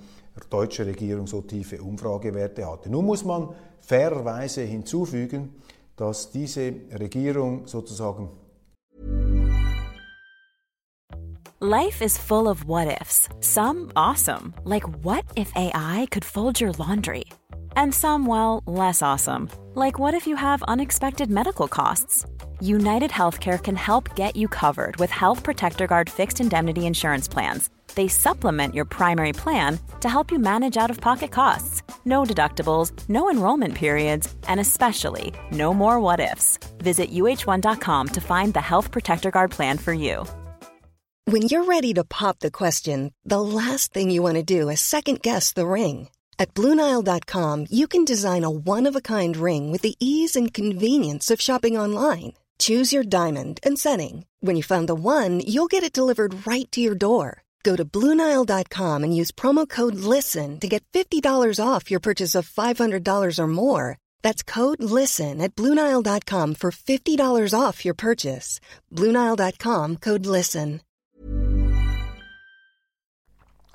deutsche 0.49 0.85
Regierung 0.85 1.27
so 1.27 1.41
tiefe 1.41 1.81
Umfragewerte 1.81 2.65
hatte. 2.65 2.89
Nun 2.89 3.05
muss 3.05 3.23
man 3.23 3.49
fairerweise 3.81 4.61
hinzufügen, 4.61 5.53
dass 5.95 6.31
diese 6.31 6.73
Regierung 6.99 7.67
sozusagen 7.67 8.29
Life 11.61 12.01
is 12.01 12.17
full 12.17 12.47
of 12.49 12.65
what 12.65 13.01
ifs. 13.01 13.29
Some 13.39 13.91
awesome, 13.95 14.53
like 14.65 14.83
what 15.03 15.23
if 15.37 15.51
AI 15.55 16.05
could 16.11 16.25
fold 16.25 16.59
your 16.59 16.73
laundry? 16.73 17.23
And 17.77 17.93
some 17.93 18.27
well, 18.27 18.61
less 18.67 19.01
awesome, 19.01 19.49
like 19.73 19.97
what 19.97 20.13
if 20.13 20.27
you 20.27 20.35
have 20.35 20.61
unexpected 20.63 21.31
medical 21.31 21.67
costs? 21.67 22.25
United 22.59 23.09
Healthcare 23.09 23.57
can 23.57 23.75
help 23.77 24.15
get 24.15 24.35
you 24.35 24.47
covered 24.49 24.97
with 24.97 25.09
Health 25.09 25.43
Protector 25.43 25.87
Guard 25.87 26.09
fixed 26.09 26.41
indemnity 26.41 26.85
insurance 26.85 27.27
plans 27.27 27.69
they 27.95 28.07
supplement 28.07 28.75
your 28.75 28.85
primary 28.85 29.33
plan 29.33 29.79
to 30.01 30.09
help 30.09 30.31
you 30.31 30.39
manage 30.39 30.77
out 30.77 30.89
of 30.89 31.01
pocket 31.01 31.31
costs. 31.31 31.81
No 32.03 32.23
deductibles, 32.23 32.91
no 33.07 33.31
enrollment 33.31 33.75
periods, 33.75 34.33
and 34.47 34.59
especially 34.59 35.33
no 35.51 35.73
more 35.73 35.99
what 35.99 36.19
ifs. 36.19 36.59
Visit 36.79 37.11
uh1.com 37.11 38.07
to 38.09 38.21
find 38.21 38.53
the 38.53 38.61
Health 38.61 38.91
Protector 38.91 39.31
Guard 39.31 39.51
plan 39.51 39.77
for 39.77 39.93
you. 39.93 40.25
When 41.27 41.41
you're 41.43 41.63
ready 41.63 41.91
to 41.95 42.03
pop 42.03 42.37
the 42.39 42.51
question, 42.51 43.11
the 43.23 43.41
last 43.41 43.91
thing 43.91 44.11
you 44.11 44.21
want 44.21 44.35
to 44.35 44.43
do 44.43 44.69
is 44.69 44.79
second 44.79 45.23
guess 45.23 45.53
the 45.53 45.65
ring. 45.65 46.09
At 46.37 46.53
Bluenile.com, 46.53 47.67
you 47.71 47.87
can 47.87 48.05
design 48.05 48.43
a 48.43 48.49
one 48.49 48.85
of 48.85 48.95
a 48.95 49.01
kind 49.01 49.35
ring 49.35 49.71
with 49.71 49.81
the 49.81 49.95
ease 49.99 50.35
and 50.35 50.53
convenience 50.53 51.31
of 51.31 51.41
shopping 51.41 51.77
online. 51.79 52.33
Choose 52.59 52.93
your 52.93 53.03
diamond 53.03 53.59
and 53.63 53.79
setting. 53.79 54.25
When 54.39 54.55
you 54.55 54.61
find 54.61 54.87
the 54.87 54.93
one, 54.93 55.39
you'll 55.39 55.67
get 55.73 55.83
it 55.83 55.97
delivered 55.97 56.45
right 56.45 56.71
to 56.73 56.79
your 56.79 56.95
door. 56.95 57.41
Go 57.65 57.75
to 57.75 57.83
Bluenile.com 57.83 59.03
and 59.03 59.15
use 59.21 59.31
promo 59.31 59.67
code 59.67 59.95
LISTEN 59.95 60.59
to 60.59 60.67
get 60.67 60.83
$50 60.93 61.59
off 61.59 61.89
your 61.89 61.99
purchase 61.99 62.35
of 62.35 62.47
$500 62.47 63.39
or 63.39 63.47
more. 63.47 63.97
That's 64.21 64.43
code 64.43 64.83
LISTEN 64.83 65.41
at 65.41 65.55
Bluenile.com 65.55 66.55
for 66.55 66.71
$50 66.71 67.59
off 67.59 67.83
your 67.83 67.95
purchase. 67.95 68.59
Bluenile.com 68.93 69.97
code 69.97 70.27
LISTEN. 70.27 70.81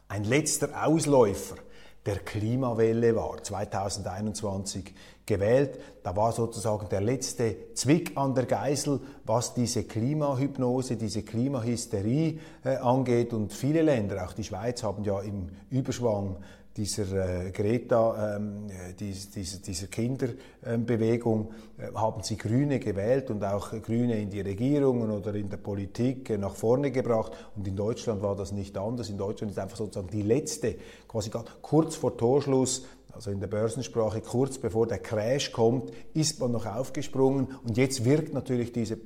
Ein 0.09 0.25
letzter 0.25 0.71
Ausläufer 0.87 1.57
der 2.05 2.19
Klimawelle 2.19 3.15
war 3.15 3.43
2021 3.43 4.95
gewählt. 5.31 5.79
Da 6.03 6.17
war 6.17 6.33
sozusagen 6.33 6.89
der 6.89 7.01
letzte 7.01 7.75
Zwick 7.75 8.17
an 8.17 8.35
der 8.35 8.47
Geißel, 8.47 9.01
was 9.25 9.55
diese 9.55 9.85
Klimahypnose, 9.85 10.97
diese 10.97 11.23
Klimahysterie 11.23 12.39
äh, 12.65 12.77
angeht. 12.77 13.33
Und 13.33 13.53
viele 13.53 13.83
Länder, 13.83 14.27
auch 14.27 14.33
die 14.33 14.45
Schweiz, 14.45 14.83
haben 14.83 15.05
ja 15.05 15.21
im 15.21 15.49
Überschwang 15.71 16.37
dieser 16.77 17.47
äh, 17.47 17.51
Greta, 17.51 18.37
ähm, 18.37 18.69
äh, 18.69 18.95
dies, 18.95 19.31
dies, 19.31 19.61
dieser 19.61 19.89
Kinderbewegung, 19.89 21.51
äh, 21.79 21.93
haben 21.95 22.23
sie 22.23 22.37
Grüne 22.37 22.79
gewählt 22.79 23.31
und 23.31 23.45
auch 23.45 23.71
Grüne 23.83 24.21
in 24.21 24.31
die 24.31 24.41
Regierungen 24.41 25.11
oder 25.11 25.35
in 25.35 25.51
der 25.51 25.59
Politik 25.59 26.31
äh, 26.31 26.39
nach 26.39 26.55
vorne 26.55 26.91
gebracht. 26.91 27.33
Und 27.57 27.67
in 27.69 27.77
Deutschland 27.77 28.23
war 28.23 28.37
das 28.37 28.53
nicht 28.53 28.77
anders. 28.79 29.11
In 29.11 29.19
Deutschland 29.19 29.53
ist 29.53 29.59
einfach 29.59 29.77
sozusagen 29.77 30.09
die 30.09 30.23
letzte, 30.23 30.77
quasi 31.07 31.31
kurz 31.61 31.97
vor 31.97 32.17
Torschluss 32.17 32.85
also 33.13 33.31
in 33.31 33.41
der 33.41 33.49
Börsensprache 33.49 34.21
kurz 34.21 34.59
bevor 34.59 34.87
der 34.87 34.99
Crash 34.99 35.53
kommt, 35.53 35.91
ist 36.15 36.41
man 36.41 36.53
noch 36.53 36.67
aufgesprungen 36.67 37.49
und 37.65 37.77
jetzt 37.77 38.05
wirkt 38.05 38.35
natürlich 38.35 38.73
diese 38.73 38.99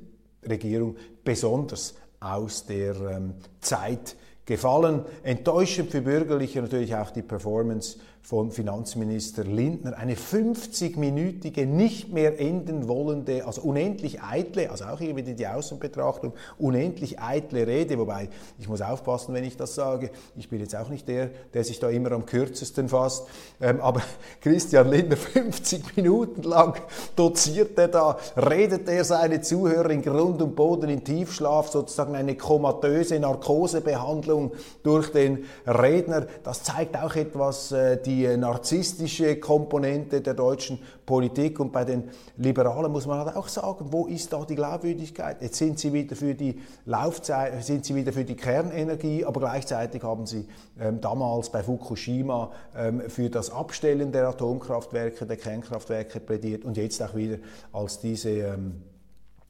Regierung 0.49 0.97
besonders 1.25 1.95
aus 2.21 2.67
der 2.67 2.95
ähm, 2.97 3.35
Zeit 3.61 4.17
gefallen. 4.45 5.05
Enttäuschend 5.23 5.91
für 5.91 6.03
Bürgerliche 6.03 6.61
natürlich 6.61 6.95
auch 6.95 7.11
die 7.11 7.23
Performance 7.23 7.99
von 8.25 8.51
Finanzminister 8.51 9.45
Lindner. 9.45 9.99
Eine 9.99 10.15
50-minütige, 10.15 11.67
nicht 11.67 12.11
mehr 12.11 12.41
enden 12.41 12.89
wollende, 12.89 13.47
also 13.47 13.61
unendlich 13.61 14.23
eitle, 14.23 14.71
also 14.71 14.87
auch 14.87 14.99
hier 14.99 15.15
wieder 15.15 15.35
die 15.35 15.47
Außenbetrachtung, 15.47 16.33
unendlich 16.57 17.21
eitle 17.21 17.67
Rede, 17.67 17.99
wobei 17.99 18.31
ich 18.59 18.67
muss 18.67 18.81
aufpassen, 18.81 19.35
wenn 19.35 19.45
ich 19.45 19.59
das 19.59 19.75
sage. 19.75 20.11
Ich 20.37 20.49
bin 20.49 20.61
jetzt 20.61 20.75
auch 20.75 20.89
nicht 20.89 21.07
der, 21.07 21.33
der 21.53 21.65
sich 21.65 21.79
da 21.81 21.91
immer 21.91 22.13
am 22.13 22.25
kürzesten 22.25 22.89
fasst. 22.89 23.27
Ähm, 23.61 23.83
aber 23.83 24.01
Christian 24.41 24.89
Lindner, 24.89 25.19
50 25.19 25.95
Minuten 25.95 26.45
lang 26.45 26.81
doziert 27.17 27.77
er 27.77 27.89
da, 27.89 28.17
redet 28.39 28.89
er 28.89 29.05
seine 29.05 29.43
Zuhörer 29.43 29.91
in 29.91 30.01
Grund 30.01 30.41
und 30.41 30.57
Boden 30.57 30.89
in 30.89 31.05
Tiefschlaf, 31.05 31.69
sozusagen 31.69 32.15
eine 32.15 32.37
komatöse 32.37 33.21
Narkosebehandlung 33.21 34.53
durch 34.83 35.13
den 35.13 35.45
Redner. 35.67 36.27
Das 36.43 36.63
zeigt 36.63 36.97
auch 36.97 37.15
etwas 37.17 37.71
äh, 37.71 37.99
die 38.03 38.14
die 38.15 38.37
narzisstische 38.37 39.37
Komponente 39.37 40.21
der 40.21 40.35
deutschen 40.35 40.79
Politik. 41.05 41.61
Und 41.61 41.73
bei 41.73 41.85
den 41.85 42.05
Liberalen 42.37 42.93
muss 42.93 43.07
man 43.07 43.25
halt 43.25 43.37
auch 43.37 43.49
sagen, 43.49 43.87
wo 43.91 44.07
ist 44.07 44.33
da 44.33 44.45
die 44.45 44.55
Glaubwürdigkeit? 44.55 45.43
Jetzt 45.43 45.57
sind 45.57 45.79
sie 45.79 45.93
wieder 45.93 46.17
für 46.17 46.35
die 46.35 46.61
Laufzeit, 46.85 47.65
sind 47.65 47.85
sie 47.85 47.95
wieder 47.95 48.13
für 48.13 48.25
die 48.25 48.37
Kernenergie, 48.37 49.25
aber 49.25 49.41
gleichzeitig 49.41 50.03
haben 50.03 50.27
sie 50.27 50.47
ähm, 50.81 51.01
damals 51.01 51.51
bei 51.51 51.63
Fukushima 51.63 52.53
ähm, 52.77 53.03
für 53.09 53.31
das 53.31 53.51
Abstellen 53.51 54.13
der 54.13 54.29
Atomkraftwerke, 54.29 55.27
der 55.27 55.37
Kernkraftwerke 55.37 56.21
plädiert 56.21 56.65
und 56.65 56.77
jetzt 56.77 57.03
auch 57.03 57.15
wieder 57.15 57.39
als 57.73 58.01
diese 58.01 58.31
ähm, 58.31 58.83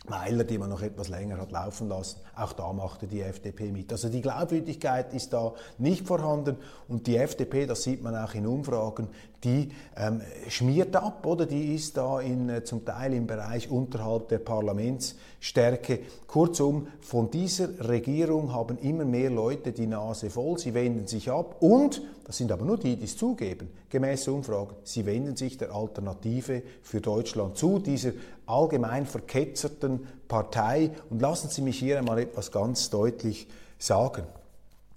Meiler, 0.07 0.45
die 0.45 0.59
man 0.59 0.69
noch 0.69 0.83
etwas 0.83 1.09
länger 1.09 1.38
hat 1.38 1.51
laufen 1.51 1.88
lassen. 1.88 2.21
Auch 2.37 2.53
da 2.53 2.73
machte 2.73 3.07
die 3.07 3.23
FDP 3.23 3.73
mit. 3.73 3.90
Also 3.90 4.11
die 4.11 4.21
Glaubwürdigkeit 4.21 5.14
ist 5.14 5.33
da 5.33 5.55
nicht 5.79 6.07
vorhanden 6.07 6.57
und 6.88 7.07
die 7.07 7.17
FDP, 7.17 7.64
das 7.67 7.83
sieht 7.85 8.03
man 8.03 8.14
auch 8.14 8.35
in 8.35 8.47
Umfragen, 8.47 9.09
die 9.45 9.71
ähm, 9.97 10.21
schmiert 10.49 10.97
ab, 10.97 11.25
oder? 11.27 11.47
Die 11.47 11.75
ist 11.75 11.97
da 11.97 12.21
in, 12.21 12.49
äh, 12.49 12.64
zum 12.64 12.85
Teil 12.85 13.14
im 13.14 13.27
Bereich 13.27 13.71
unterhalb 13.71 14.29
der 14.29 14.38
Parlamentsstärke. 14.38 16.01
Kurzum, 16.27 16.88
von 17.01 17.31
dieser 17.31 17.88
Regierung 17.88 18.53
haben 18.53 18.79
immer 18.79 19.05
mehr 19.05 19.31
Leute 19.31 19.73
die 19.73 19.87
Nase 19.87 20.31
voll. 20.31 20.59
Sie 20.59 20.75
wenden 20.75 21.07
sich 21.07 21.31
ab 21.31 21.57
und, 21.61 22.03
das 22.25 22.39
sind 22.39 22.51
aber 22.51 22.65
nur 22.65 22.79
die, 22.79 22.97
die 22.97 23.05
es 23.05 23.17
zugeben, 23.17 23.69
gemäß 23.91 24.29
Umfragen, 24.29 24.75
sie 24.83 25.05
wenden 25.05 25.37
sich 25.37 25.59
der 25.59 25.73
Alternative 25.73 26.63
für 26.83 27.01
Deutschland 27.01 27.59
zu, 27.59 27.79
dieser 27.79 28.13
allgemein 28.47 29.05
verketzerten 29.07 30.07
Partei. 30.27 30.91
Und 31.11 31.21
lassen 31.21 31.51
Sie 31.51 31.61
mich 31.63 31.79
hier 31.79 31.99
einmal 31.99 32.19
etwas 32.19 32.51
ganz 32.51 32.89
deutlich 32.89 33.47
sagen. 33.79 34.25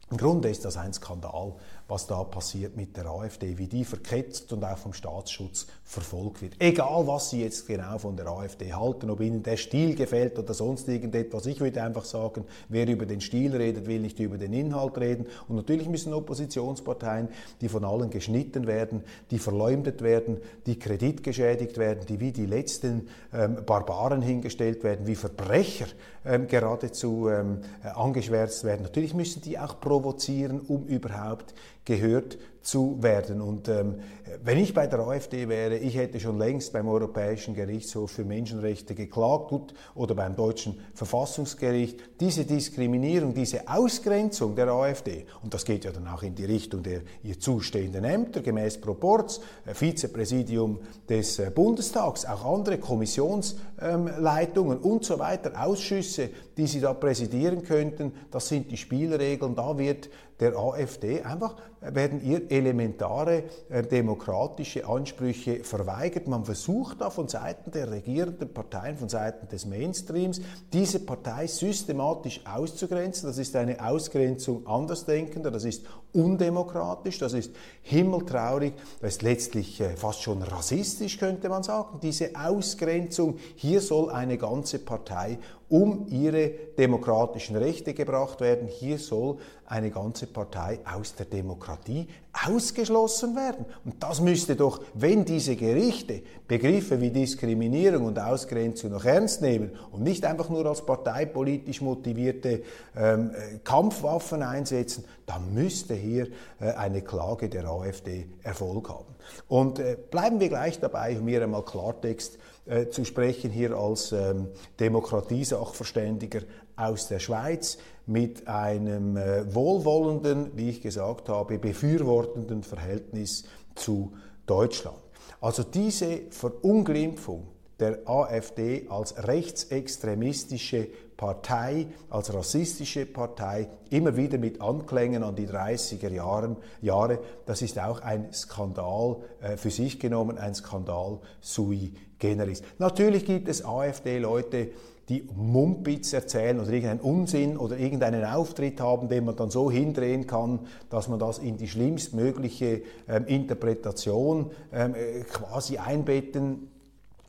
Im 0.09 0.17
Grunde 0.17 0.49
ist 0.49 0.63
das 0.63 0.77
ein 0.77 0.93
Skandal, 0.93 1.53
was 1.89 2.07
da 2.07 2.23
passiert 2.23 2.77
mit 2.77 2.95
der 2.95 3.07
AfD, 3.07 3.57
wie 3.57 3.67
die 3.67 3.83
verketzt 3.83 4.53
und 4.53 4.63
auch 4.63 4.77
vom 4.77 4.93
Staatsschutz 4.93 5.67
verfolgt 5.87 6.41
wird. 6.41 6.55
Egal, 6.59 7.07
was 7.07 7.29
Sie 7.29 7.41
jetzt 7.41 7.65
genau 7.65 7.97
von 7.97 8.17
der 8.17 8.27
AfD 8.27 8.73
halten, 8.73 9.09
ob 9.09 9.21
Ihnen 9.21 9.41
der 9.41 9.55
Stil 9.55 9.95
gefällt 9.95 10.37
oder 10.37 10.53
sonst 10.53 10.89
irgendetwas. 10.89 11.45
Ich 11.45 11.61
würde 11.61 11.81
einfach 11.81 12.03
sagen, 12.03 12.43
wer 12.67 12.85
über 12.89 13.05
den 13.05 13.21
Stil 13.21 13.55
redet, 13.55 13.87
will 13.87 14.01
nicht 14.01 14.19
über 14.19 14.37
den 14.37 14.51
Inhalt 14.51 14.97
reden. 14.97 15.27
Und 15.47 15.55
natürlich 15.55 15.87
müssen 15.87 16.13
Oppositionsparteien, 16.13 17.29
die 17.61 17.69
von 17.69 17.85
allen 17.85 18.09
geschnitten 18.09 18.67
werden, 18.67 19.01
die 19.31 19.39
verleumdet 19.39 20.01
werden, 20.01 20.41
die 20.65 20.77
kreditgeschädigt 20.77 21.77
werden, 21.77 22.05
die 22.05 22.19
wie 22.19 22.33
die 22.33 22.47
letzten 22.47 23.07
ähm, 23.33 23.59
Barbaren 23.65 24.21
hingestellt 24.21 24.83
werden, 24.83 25.07
wie 25.07 25.15
Verbrecher 25.15 25.87
ähm, 26.25 26.47
geradezu 26.47 27.29
ähm, 27.29 27.61
angeschwärzt 27.81 28.65
werden. 28.65 28.83
Natürlich 28.83 29.13
müssen 29.13 29.41
die 29.41 29.57
auch 29.57 29.79
provozieren, 29.79 30.59
um 30.59 30.85
überhaupt 30.85 31.53
gehört 31.85 32.37
zu 32.67 33.01
werden. 33.01 33.39
Und 33.39 33.69
ähm, 33.69 33.95
wenn 34.43 34.57
ich 34.57 34.73
bei 34.73 34.87
der 34.87 34.99
AfD 34.99 35.47
wäre, 35.47 35.77
ich 35.77 35.95
hätte 35.95 36.19
schon 36.19 36.37
längst 36.37 36.73
beim 36.73 36.89
Europäischen 36.89 37.55
Gerichtshof 37.55 38.11
für 38.11 38.25
Menschenrechte 38.25 38.93
geklagt 38.93 39.47
gut, 39.47 39.73
oder 39.95 40.15
beim 40.15 40.35
deutschen 40.35 40.77
Verfassungsgericht. 40.93 41.97
Diese 42.19 42.43
Diskriminierung, 42.43 43.33
diese 43.33 43.69
Ausgrenzung 43.69 44.53
der 44.53 44.67
AfD, 44.67 45.25
und 45.43 45.53
das 45.53 45.63
geht 45.63 45.85
ja 45.85 45.91
dann 45.91 46.09
auch 46.09 46.23
in 46.23 46.35
die 46.35 46.43
Richtung 46.43 46.83
der 46.83 47.03
ihr 47.23 47.39
zustehenden 47.39 48.03
Ämter, 48.03 48.41
gemäß 48.41 48.81
Proporz, 48.81 49.39
äh, 49.65 49.73
Vizepräsidium 49.73 50.79
des 51.07 51.39
äh, 51.39 51.49
Bundestags, 51.49 52.25
auch 52.25 52.43
andere 52.43 52.79
Kommissionsleitungen 52.79 54.79
ähm, 54.79 54.83
und 54.83 55.05
so 55.05 55.19
weiter, 55.19 55.53
Ausschüsse, 55.65 56.31
die 56.57 56.67
sie 56.67 56.81
da 56.81 56.93
präsidieren 56.93 57.63
könnten, 57.63 58.11
das 58.29 58.49
sind 58.49 58.69
die 58.71 58.77
Spielregeln, 58.77 59.55
da 59.55 59.77
wird 59.77 60.09
der 60.39 60.55
AfD 60.55 61.23
einfach 61.23 61.55
werden 61.81 62.23
ihr 62.23 62.51
elementare 62.51 63.43
äh, 63.69 63.83
demokratische 63.83 64.85
Ansprüche 64.85 65.63
verweigert. 65.63 66.27
Man 66.27 66.45
versucht 66.45 67.01
da 67.01 67.09
von 67.09 67.27
Seiten 67.27 67.71
der 67.71 67.91
regierenden 67.91 68.51
Parteien, 68.53 68.97
von 68.97 69.09
Seiten 69.09 69.47
des 69.47 69.65
Mainstreams, 69.65 70.41
diese 70.73 70.99
Partei 70.99 71.47
systematisch 71.47 72.41
auszugrenzen. 72.45 73.27
Das 73.27 73.37
ist 73.37 73.55
eine 73.55 73.83
Ausgrenzung 73.83 74.65
Andersdenkender, 74.67 75.51
das 75.51 75.65
ist 75.65 75.85
undemokratisch, 76.13 77.19
das 77.19 77.33
ist 77.33 77.51
himmeltraurig, 77.81 78.73
das 79.01 79.13
ist 79.13 79.21
letztlich 79.21 79.81
äh, 79.81 79.95
fast 79.95 80.21
schon 80.21 80.41
rassistisch, 80.41 81.17
könnte 81.17 81.49
man 81.49 81.63
sagen. 81.63 81.99
Diese 82.01 82.31
Ausgrenzung, 82.35 83.37
hier 83.55 83.81
soll 83.81 84.09
eine 84.09 84.37
ganze 84.37 84.79
Partei 84.79 85.39
um 85.69 86.07
ihre 86.07 86.49
demokratischen 86.77 87.55
Rechte 87.57 87.93
gebracht 87.93 88.39
werden. 88.39 88.67
Hier 88.67 88.97
soll 88.97 89.37
eine 89.65 89.91
ganze 89.91 90.27
Partei 90.27 90.79
aus 90.85 91.15
der 91.15 91.25
Demokratie 91.25 92.07
ausgeschlossen 92.45 93.35
werden. 93.35 93.65
Und 93.83 94.01
das 94.01 94.21
müsste 94.21 94.55
doch, 94.55 94.81
wenn 94.93 95.25
diese 95.25 95.55
Gerichte 95.55 96.21
Begriffe 96.47 97.01
wie 97.01 97.09
Diskriminierung 97.09 98.05
und 98.05 98.19
Ausgrenzung 98.19 98.91
noch 98.91 99.03
ernst 99.03 99.41
nehmen 99.41 99.71
und 99.91 100.03
nicht 100.03 100.23
einfach 100.23 100.49
nur 100.49 100.65
als 100.65 100.85
parteipolitisch 100.85 101.81
motivierte 101.81 102.61
ähm, 102.95 103.31
äh, 103.31 103.57
Kampfwaffen 103.63 104.43
einsetzen, 104.43 105.03
dann 105.25 105.53
müsste 105.53 105.95
hier 105.95 106.27
äh, 106.61 106.71
eine 106.71 107.01
Klage 107.01 107.49
der 107.49 107.67
AfD 107.67 108.27
Erfolg 108.43 108.87
haben. 108.87 109.15
Und 109.49 109.79
äh, 109.79 109.97
bleiben 110.09 110.39
wir 110.39 110.47
gleich 110.47 110.79
dabei, 110.79 111.19
um 111.19 111.27
hier 111.27 111.43
einmal 111.43 111.65
Klartext 111.65 112.37
äh, 112.67 112.89
zu 112.89 113.05
sprechen, 113.05 113.51
hier 113.51 113.75
als 113.75 114.11
ähm, 114.11 114.47
Demokratiesachverständiger 114.79 116.41
aus 116.75 117.07
der 117.07 117.19
Schweiz 117.19 117.77
mit 118.05 118.47
einem 118.47 119.17
äh, 119.17 119.53
wohlwollenden, 119.53 120.51
wie 120.55 120.69
ich 120.69 120.81
gesagt 120.81 121.29
habe, 121.29 121.59
befürwortenden 121.59 122.63
Verhältnis 122.63 123.45
zu 123.75 124.13
Deutschland. 124.45 124.97
Also 125.41 125.63
diese 125.63 126.21
Verunglimpfung 126.29 127.47
der 127.79 127.99
AfD 128.05 128.87
als 128.89 129.27
rechtsextremistische 129.27 130.87
Partei, 131.15 131.87
als 132.09 132.33
rassistische 132.33 133.05
Partei, 133.05 133.69
immer 133.89 134.15
wieder 134.15 134.37
mit 134.37 134.61
Anklängen 134.61 135.23
an 135.23 135.35
die 135.35 135.47
30er 135.47 136.09
Jahren, 136.09 136.57
Jahre, 136.81 137.19
das 137.45 137.61
ist 137.61 137.79
auch 137.79 138.01
ein 138.01 138.31
Skandal 138.31 139.17
äh, 139.41 139.57
für 139.57 139.71
sich 139.71 139.99
genommen, 139.99 140.37
ein 140.37 140.53
Skandal 140.53 141.19
sui 141.41 141.93
generis. 142.19 142.61
Natürlich 142.77 143.25
gibt 143.25 143.49
es 143.49 143.65
AfD-Leute, 143.65 144.69
die 145.09 145.27
Mumpitz 145.35 146.11
erzählen 146.11 146.59
oder 146.59 146.69
irgendeinen 146.69 146.99
Unsinn 146.99 147.57
oder 147.57 147.77
irgendeinen 147.77 148.25
Auftritt 148.25 148.81
haben, 148.81 149.07
den 149.07 149.25
man 149.25 149.37
dann 149.37 149.49
so 149.49 149.71
hindrehen 149.71 150.27
kann, 150.27 150.59
dass 150.89 151.07
man 151.07 151.17
das 151.17 151.39
in 151.39 151.57
die 151.57 151.67
schlimmstmögliche 151.67 152.81
ähm, 153.07 153.25
Interpretation 153.25 154.51
ähm, 154.73 154.95
äh, 154.95 155.21
quasi 155.21 155.77
einbetten, 155.77 156.67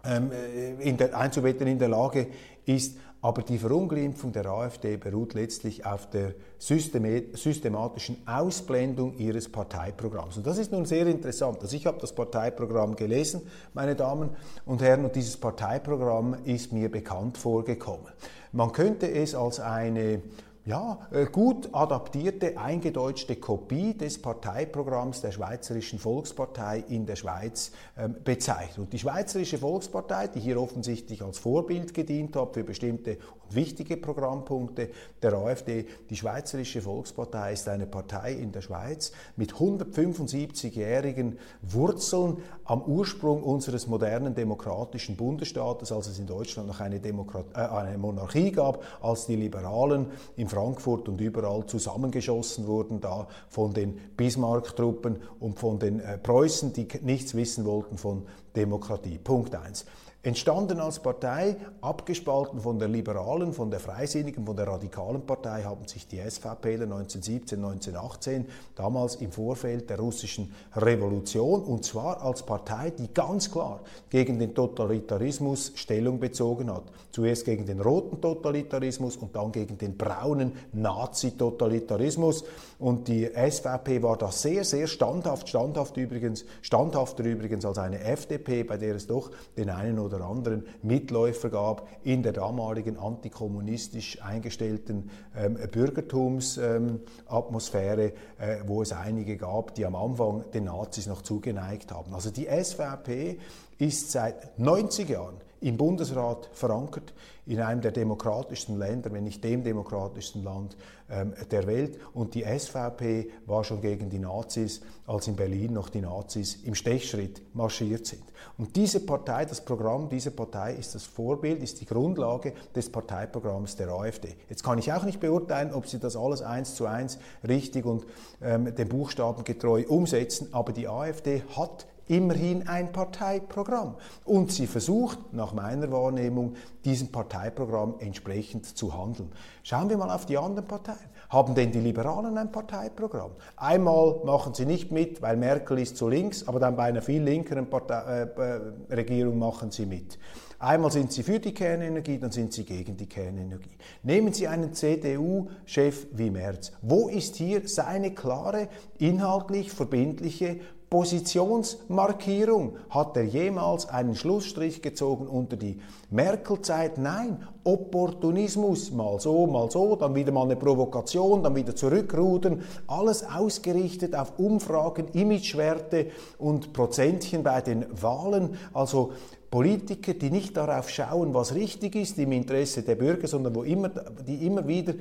ähm, 0.09 0.31
äh, 0.33 0.89
in 0.89 0.97
der, 0.97 1.17
einzubetten 1.17 1.67
in 1.67 1.79
der 1.79 1.89
Lage 1.89 2.29
ist. 2.65 2.97
Aber 3.21 3.43
die 3.43 3.59
Verunglimpfung 3.59 4.31
der 4.33 4.47
AfD 4.47 4.97
beruht 4.97 5.35
letztlich 5.35 5.85
auf 5.85 6.09
der 6.09 6.35
systematischen 6.59 8.17
Ausblendung 8.27 9.19
ihres 9.19 9.51
Parteiprogramms. 9.51 10.37
Und 10.37 10.47
das 10.47 10.57
ist 10.57 10.71
nun 10.71 10.85
sehr 10.87 11.05
interessant. 11.09 11.59
Also 11.61 11.75
ich 11.75 11.85
habe 11.87 11.99
das 12.01 12.15
Parteiprogramm 12.15 12.95
gelesen, 12.95 13.43
meine 13.75 13.97
Damen 13.97 14.31
und 14.67 14.83
Herren, 14.83 15.05
und 15.05 15.17
dieses 15.17 15.37
Parteiprogramm 15.37 16.37
ist 16.45 16.73
mir 16.73 16.89
bekannt 16.91 17.39
vorgekommen. 17.39 18.07
Man 18.53 18.71
könnte 18.71 19.11
es 19.11 19.35
als 19.35 19.59
eine 19.59 20.23
ja, 20.69 20.99
äh, 21.11 21.25
gut 21.25 21.71
adaptierte, 21.73 22.59
eingedeutschte 22.59 23.37
Kopie 23.37 23.95
des 23.95 24.21
Parteiprogramms 24.21 25.23
der 25.23 25.33
Schweizerischen 25.33 25.99
Volkspartei 25.99 26.85
in 26.89 27.07
der 27.07 27.17
Schweiz 27.17 27.73
ähm, 27.97 28.17
bezeichnet. 28.23 28.79
Und 28.79 28.93
die 28.93 28.99
Schweizerische 28.99 29.57
Volkspartei, 29.57 30.29
die 30.29 30.41
hier 30.41 30.61
offensichtlich 30.61 31.23
als 31.23 31.39
Vorbild 31.39 31.95
gedient 31.95 32.37
hat 32.37 32.53
für 32.53 32.65
bestimmte 32.65 33.17
und 33.49 33.55
wichtige 33.55 33.97
Programmpunkte 33.97 34.91
der 35.23 35.33
AfD, 35.33 35.87
die 36.11 36.17
Schweizerische 36.17 36.83
Volkspartei 36.83 37.55
ist 37.55 37.67
eine 37.69 37.87
Partei 37.87 38.35
in 38.35 38.53
der 38.53 38.61
Schweiz 38.61 39.13
mit 39.37 39.55
175-jährigen 39.55 41.39
Wurzeln 41.63 42.43
am 42.65 42.83
Ursprung 42.83 43.43
unseres 43.43 43.87
modernen 43.87 44.35
demokratischen 44.35 45.17
Bundesstaates, 45.17 45.93
als 45.93 46.09
es 46.09 46.19
in 46.19 46.27
Deutschland 46.27 46.69
noch 46.69 46.81
eine, 46.81 47.01
Demokrat 47.01 47.47
äh, 47.55 47.61
eine 47.61 47.97
Monarchie 47.97 48.53
gab, 48.53 48.85
als 49.01 49.27
die 49.27 49.37
Liberalen 49.37 50.07
im 50.37 50.49
Frankfurt 50.59 51.09
und 51.09 51.21
überall 51.21 51.65
zusammengeschossen 51.67 52.67
wurden, 52.67 53.01
da 53.01 53.29
von 53.49 53.73
den 53.75 53.95
Bismarck-Truppen 54.17 55.19
und 55.39 55.57
von 55.57 55.79
den 55.79 56.01
äh, 56.01 56.19
Preußen, 56.19 56.73
die 56.73 56.89
nichts 57.03 57.37
wissen 57.37 57.65
wollten 57.65 57.97
von 57.97 58.27
Demokratie. 58.57 59.19
Punkt 59.19 59.55
1. 59.55 59.87
Entstanden 60.29 60.79
als 60.79 60.99
Partei, 60.99 61.57
abgespalten 61.81 62.61
von 62.61 62.79
der 62.79 62.89
liberalen, 62.89 63.55
von 63.55 63.71
der 63.71 63.81
freisinnigen, 63.81 64.45
von 64.45 64.55
der 64.55 64.67
radikalen 64.67 65.23
Partei 65.23 65.63
haben 65.63 65.89
sich 65.89 66.07
die 66.07 66.19
SVPler 66.19 66.83
1917, 66.83 67.65
1918, 67.65 68.47
damals 68.75 69.15
im 69.15 69.33
Vorfeld 69.33 69.89
der 69.89 69.99
russischen 69.99 70.53
Revolution, 70.77 71.63
und 71.63 71.83
zwar 71.83 72.21
als 72.21 72.43
Partei, 72.43 72.91
die 72.91 73.09
ganz 73.15 73.51
klar 73.51 73.81
gegen 74.11 74.39
den 74.39 74.55
Totalitarismus 74.55 75.73
Stellung 75.77 76.21
bezogen 76.21 76.71
hat. 76.71 76.85
Zuerst 77.11 77.47
gegen 77.47 77.65
den 77.65 77.81
roten 77.81 78.21
Totalitarismus 78.21 79.17
und 79.17 79.35
dann 79.35 79.51
gegen 79.51 79.79
den 79.79 79.97
braunen 79.97 80.53
Nazi-Totalitarismus. 80.73 82.45
Und 82.79 83.09
die 83.09 83.27
SVP 83.27 84.03
war 84.03 84.17
da 84.17 84.31
sehr, 84.31 84.63
sehr 84.63 84.87
standhaft, 84.87 85.49
standhaft 85.49 85.97
übrigens, 85.97 86.45
standhafter 86.63 87.25
übrigens 87.25 87.65
als 87.65 87.79
eine 87.79 87.99
FDP, 88.01 88.63
bei 88.63 88.77
der 88.77 88.95
es 88.95 89.09
doch 89.09 89.33
den 89.57 89.69
einen 89.69 89.99
oder 89.99 90.21
anderen 90.21 90.65
Mitläufer 90.83 91.51
gab 91.51 91.89
in 92.05 92.23
der 92.23 92.33
damaligen 92.33 92.97
antikommunistisch 92.97 94.23
eingestellten 94.23 95.11
ähm, 95.37 95.59
Bürgertumsatmosphäre, 95.73 98.05
ähm, 98.05 98.13
äh, 98.39 98.59
wo 98.67 98.83
es 98.83 98.93
einige 98.93 99.37
gab, 99.37 99.75
die 99.75 99.85
am 99.85 99.97
Anfang 99.97 100.49
den 100.53 100.63
Nazis 100.65 101.09
noch 101.09 101.23
zugeneigt 101.23 101.91
haben. 101.91 102.15
Also 102.15 102.31
die 102.31 102.47
SVP 102.47 103.41
ist 103.79 104.13
seit 104.13 104.57
90 104.59 105.09
Jahren 105.09 105.48
im 105.61 105.77
Bundesrat 105.77 106.49
verankert, 106.53 107.13
in 107.47 107.61
einem 107.61 107.81
der 107.81 107.93
demokratischsten 107.93 108.79
Länder, 108.79 109.11
wenn 109.13 109.25
nicht 109.25 109.43
dem 109.43 109.65
demokratischsten 109.65 110.45
Land 110.45 110.77
ähm, 111.11 111.33
der 111.51 111.67
Welt. 111.67 111.99
Und 112.13 112.35
die 112.35 112.45
SVP 112.45 113.31
war 113.47 113.65
schon 113.65 113.81
gegen 113.81 114.11
die 114.11 114.19
Nazis, 114.19 114.83
als 115.07 115.29
in 115.29 115.37
Berlin 115.37 115.73
noch 115.73 115.89
die 115.89 116.03
Nazis 116.03 116.57
im 116.65 116.75
Stechschritt 116.75 117.41
marschiert 117.55 118.07
sind. 118.07 118.23
Und 118.59 118.77
diese 118.77 119.01
Partei, 119.01 119.47
das 119.47 119.65
Programm 119.65 120.11
dieser 120.11 120.31
Partei 120.31 120.75
ist 120.75 120.95
das 120.95 121.05
Vorbild, 121.05 121.63
ist 121.63 121.81
die 121.81 121.87
Grundlage 121.87 122.53
des 122.75 122.93
Parteiprogramms 122.93 123.77
der 123.77 123.89
AfD. 123.89 124.37
Jetzt 124.51 124.63
kann 124.63 124.79
ich 124.79 124.93
auch 124.93 125.05
nicht 125.05 125.19
beurteilen, 125.19 125.73
ob 125.73 125.87
sie 125.87 125.99
das 125.99 126.17
alles 126.17 126.43
eins 126.43 126.75
zu 126.75 126.85
eins 126.85 127.19
richtig 127.47 127.87
und 127.87 128.05
ähm, 128.43 128.75
den 128.75 128.89
Buchstaben 128.89 129.45
getreu 129.45 129.85
umsetzen, 129.89 130.49
aber 130.53 130.73
die 130.75 130.87
AfD 130.87 131.43
hat 131.57 131.87
immerhin 132.09 132.67
ein 132.67 132.93
Parteiprogramm. 132.93 133.95
Und 134.25 134.53
sie 134.53 134.67
versucht, 134.67 135.33
nach 135.33 135.53
meiner 135.53 135.91
Wahrnehmung, 135.93 136.55
diesem 136.85 137.13
Parteiprogramm 137.13 137.95
entsprechend 138.01 138.67
zu 138.67 138.97
handeln. 138.97 139.31
Schauen 139.63 139.89
wir 139.89 139.97
mal 139.97 140.11
auf 140.11 140.27
die 140.27 140.39
anderen 140.39 140.67
Parteien. 140.67 140.99
Haben 141.29 141.55
denn 141.55 141.71
die 141.71 141.81
Liberalen 141.81 142.39
ein 142.39 142.51
Parteiprogramm? 142.51 143.33
Einmal 143.57 144.21
machen 144.25 144.55
sie 144.55 144.65
nicht 144.65 144.91
mit, 144.91 145.21
weil 145.21 145.37
Merkel 145.37 145.79
ist 145.79 145.97
zu 145.97 146.09
links, 146.09 146.49
aber 146.49 146.59
dann 146.59 146.75
bei 146.77 146.85
einer 146.85 147.03
viel 147.03 147.23
linkeren 147.23 147.69
Partei, 147.69 148.23
äh, 148.23 148.95
Regierung 148.95 149.39
machen 149.39 149.71
sie 149.71 149.85
mit. 149.85 150.19
Einmal 150.61 150.91
sind 150.91 151.13
Sie 151.13 151.23
für 151.23 151.39
die 151.39 151.55
Kernenergie, 151.55 152.19
dann 152.19 152.33
sind 152.33 152.53
Sie 152.53 152.65
gegen 152.65 152.97
die 152.97 153.07
Kernenergie. 153.07 153.77
Nehmen 154.03 154.33
Sie 154.33 154.49
einen 154.49 154.75
CDU-Chef 154.75 156.09
wie 156.13 156.31
Merz. 156.31 156.73
Wo 156.83 157.09
ist 157.09 157.37
hier 157.37 157.69
seine 157.69 158.13
klare, 158.13 158.69
inhaltlich 158.99 159.71
verbindliche 159.71 160.59
Positionsmarkierung. 160.91 162.77
Hat 162.89 163.17
er 163.17 163.25
jemals 163.25 163.89
einen 163.89 164.15
Schlussstrich 164.15 164.81
gezogen 164.81 165.27
unter 165.27 165.57
die 165.57 165.79
Merkel-Zeit? 166.11 166.99
Nein. 166.99 167.47
Opportunismus, 167.65 168.91
mal 168.93 169.21
so, 169.21 169.47
mal 169.47 169.71
so, 169.71 169.95
dann 169.95 170.15
wieder 170.15 170.33
mal 170.33 170.45
eine 170.45 170.57
Provokation, 170.57 171.43
dann 171.43 171.55
wieder 171.55 171.77
zurückrudern, 171.77 172.63
alles 172.87 173.23
ausgerichtet 173.23 174.15
auf 174.15 174.39
Umfragen, 174.39 175.09
Imagewerte 175.13 176.07
und 176.39 176.73
Prozentchen 176.73 177.43
bei 177.43 177.61
den 177.61 177.85
Wahlen. 178.01 178.57
Also 178.73 179.13
Politiker, 179.51 180.15
die 180.15 180.31
nicht 180.31 180.57
darauf 180.57 180.91
schauen, 180.91 181.33
was 181.33 181.55
richtig 181.55 181.97
ist 181.97 182.19
im 182.19 182.33
Interesse 182.33 182.83
der 182.83 182.97
Bürger, 182.97 183.27
sondern 183.27 183.55
wo 183.55 183.63
immer, 183.63 183.89
die 183.89 184.47
immer 184.47 184.69
wieder 184.69 184.95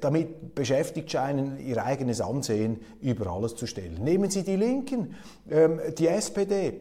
damit 0.00 0.54
beschäftigt 0.54 1.10
scheinen, 1.10 1.58
ihr 1.60 1.84
eigenes 1.84 2.20
Ansehen 2.20 2.80
über 3.02 3.26
alles 3.26 3.54
zu 3.54 3.66
stellen. 3.66 4.02
Nehmen 4.02 4.30
Sie 4.30 4.44
die 4.44 4.56
Linken, 4.56 5.14
ähm, 5.50 5.78
die 5.98 6.08
SPD 6.08 6.80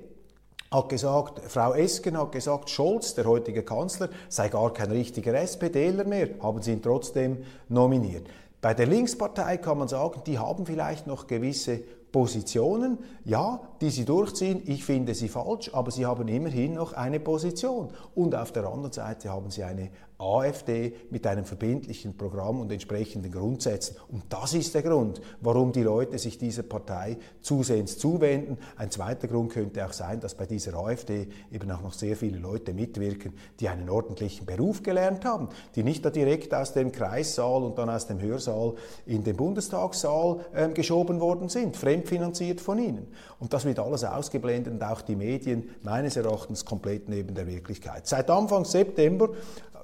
hat 0.72 0.88
gesagt, 0.88 1.42
Frau 1.50 1.74
Esken 1.74 2.18
hat 2.18 2.32
gesagt, 2.32 2.70
Scholz, 2.70 3.14
der 3.14 3.26
heutige 3.26 3.64
Kanzler, 3.64 4.10
sei 4.30 4.48
gar 4.48 4.72
kein 4.72 4.90
richtiger 4.90 5.34
SPDler 5.34 6.06
mehr, 6.06 6.30
haben 6.42 6.62
sie 6.62 6.72
ihn 6.72 6.82
trotzdem 6.82 7.44
nominiert. 7.68 8.26
Bei 8.62 8.74
der 8.74 8.86
Linkspartei 8.86 9.58
kann 9.58 9.80
man 9.80 9.90
sagen, 9.90 10.22
die 10.26 10.40
haben 10.40 10.66
vielleicht 10.66 11.08
noch 11.08 11.28
gewisse 11.28 11.82
Positionen, 12.12 12.98
ja, 13.24 13.62
die 13.80 13.90
sie 13.90 14.06
durchziehen. 14.06 14.62
Ich 14.66 14.84
finde 14.84 15.16
sie 15.16 15.30
falsch, 15.30 15.74
aber 15.74 15.92
sie 15.92 16.06
haben 16.06 16.28
immerhin 16.28 16.74
noch 16.74 16.94
eine 16.94 17.20
Position. 17.20 17.90
Und 18.16 18.36
auf 18.36 18.52
der 18.52 18.66
anderen 18.66 18.92
Seite 18.92 19.30
haben 19.30 19.50
sie 19.50 19.64
eine 19.64 19.90
AfD 20.22 20.94
mit 21.10 21.26
einem 21.26 21.46
verbindlichen 21.46 22.16
Programm 22.16 22.60
und 22.60 22.72
entsprechenden 22.72 23.32
Grundsätzen. 23.32 23.96
Und 24.10 24.24
das 24.30 24.54
ist 24.54 24.74
der 24.76 24.84
Grund, 24.84 25.22
warum 25.42 25.72
die 25.72 25.84
Leute 25.84 26.18
sich 26.18 26.38
dieser 26.38 26.64
Partei 26.64 27.18
zusehends 27.42 27.98
zuwenden. 27.98 28.58
Ein 28.78 28.92
zweiter 28.92 29.28
Grund 29.28 29.52
könnte 29.52 29.86
auch 29.86 29.94
sein, 29.94 30.20
dass 30.20 30.36
bei 30.36 30.46
dieser 30.46 30.76
AfD 30.76 31.28
eben 31.52 31.70
auch 31.72 31.82
noch 31.82 31.94
sehr 31.94 32.16
viele 32.16 32.38
Leute 32.38 32.74
mitwirken, 32.74 33.34
die 33.60 33.68
einen 33.68 33.90
ordentlichen 33.90 34.46
Beruf 34.46 34.84
gelernt 34.84 35.26
haben, 35.26 35.50
die 35.76 35.84
nicht 35.84 36.06
da 36.06 36.10
direkt 36.10 36.54
aus 36.54 36.74
dem 36.74 36.92
Kreissaal 36.92 37.64
und 37.64 37.78
dann 37.78 37.90
aus 37.90 38.08
dem 38.08 38.22
Hörsaal 38.22 38.76
in 39.06 39.24
den 39.24 39.36
Bundestagssaal 39.36 40.46
äh, 40.54 40.70
geschoben 40.70 41.20
worden 41.20 41.50
sind, 41.50 41.76
fremdfinanziert 41.76 42.62
von 42.62 42.80
ihnen. 42.80 43.08
Und 43.40 43.54
das 43.54 43.66
wird 43.66 43.80
alles 43.80 44.04
ausgeblendet 44.04 44.74
und 44.74 44.84
auch 44.84 45.02
die 45.02 45.16
Medien 45.16 45.70
meines 45.82 46.16
Erachtens 46.16 46.66
komplett 46.66 47.10
neben 47.10 47.34
der 47.34 47.48
Wirklichkeit. 47.48 48.08
Seit 48.08 48.30
Anfang 48.30 48.66
September 48.66 49.30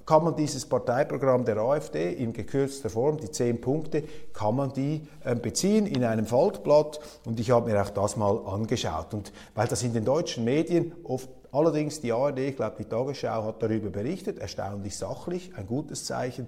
kann 0.08 0.24
man 0.24 0.36
dieses 0.36 0.66
Parteiprogramm 0.66 1.46
der 1.46 1.58
AfD 1.58 2.12
in 2.14 2.34
gekürzter 2.34 2.90
Form, 2.90 3.18
die 3.18 3.30
zehn 3.30 3.62
Punkte, 3.62 4.04
kann 4.34 4.56
man 4.56 4.74
die 4.74 5.08
äh, 5.24 5.36
beziehen 5.36 5.86
in 5.86 6.04
einem 6.04 6.26
Faltblatt 6.26 7.00
und 7.26 7.40
ich 7.40 7.52
habe 7.52 7.70
mir 7.70 7.80
auch 7.80 7.92
das 7.92 8.18
mal 8.18 8.40
angeschaut. 8.48 9.14
Und 9.14 9.32
weil 9.54 9.68
das 9.68 9.84
in 9.84 9.94
den 9.94 10.06
deutschen 10.06 10.44
Medien 10.44 10.94
oft 11.04 11.30
Allerdings 11.52 12.02
die 12.02 12.12
ARD, 12.12 12.40
ich 12.40 12.56
glaube 12.56 12.76
die 12.78 12.86
Tagesschau 12.86 13.46
hat 13.46 13.64
darüber 13.64 13.90
berichtet, 13.90 14.38
erstaunlich 14.38 14.98
sachlich, 14.98 15.52
ein 15.56 15.66
gutes 15.66 16.06
Zeichen. 16.06 16.48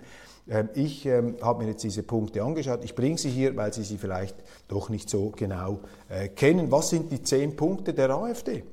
Ähm, 0.50 0.70
ich 0.74 1.06
ähm, 1.06 1.38
habe 1.42 1.64
mir 1.64 1.72
jetzt 1.72 1.84
diese 1.84 2.04
Punkte 2.04 2.44
angeschaut. 2.44 2.84
Ich 2.84 2.96
bringe 2.96 3.18
sie 3.18 3.30
hier, 3.30 3.56
weil 3.56 3.74
Sie 3.74 3.84
sie 3.84 3.98
vielleicht 3.98 4.36
doch 4.68 4.90
nicht 4.90 5.10
so 5.10 5.32
genau 5.36 5.80
äh, 6.10 6.28
kennen. 6.28 6.70
Was 6.72 6.90
sind 6.90 7.12
die 7.12 7.24
zehn 7.24 7.56
Punkte 7.56 7.94
der 7.94 8.10
AfD? 8.10 8.64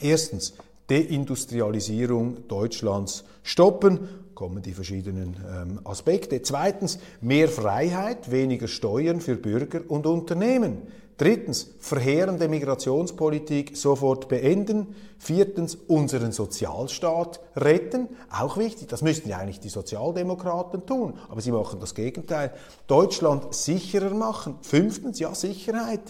Erstens, 0.00 0.54
Deindustrialisierung 0.88 2.48
Deutschlands 2.48 3.24
stoppen. 3.42 4.00
Kommen 4.34 4.62
die 4.62 4.72
verschiedenen 4.72 5.36
ähm, 5.50 5.80
Aspekte. 5.84 6.42
Zweitens, 6.42 6.98
mehr 7.20 7.48
Freiheit, 7.48 8.30
weniger 8.30 8.68
Steuern 8.68 9.20
für 9.20 9.36
Bürger 9.36 9.80
und 9.88 10.06
Unternehmen. 10.06 10.82
Drittens, 11.18 11.74
verheerende 11.78 12.46
Migrationspolitik 12.46 13.74
sofort 13.74 14.28
beenden. 14.28 14.94
Viertens, 15.18 15.74
unseren 15.74 16.30
Sozialstaat 16.30 17.40
retten. 17.56 18.08
Auch 18.30 18.58
wichtig, 18.58 18.88
das 18.88 19.00
müssten 19.00 19.30
ja 19.30 19.38
eigentlich 19.38 19.60
die 19.60 19.70
Sozialdemokraten 19.70 20.84
tun, 20.84 21.14
aber 21.30 21.40
sie 21.40 21.52
machen 21.52 21.80
das 21.80 21.94
Gegenteil. 21.94 22.52
Deutschland 22.86 23.54
sicherer 23.54 24.12
machen. 24.12 24.58
Fünftens, 24.60 25.18
ja, 25.18 25.34
Sicherheit. 25.34 26.02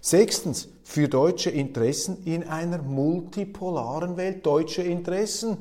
Sechstens, 0.00 0.68
für 0.84 1.08
deutsche 1.08 1.50
Interessen 1.50 2.22
in 2.24 2.44
einer 2.44 2.82
multipolaren 2.82 4.16
Welt. 4.16 4.46
Deutsche 4.46 4.82
Interessen, 4.82 5.58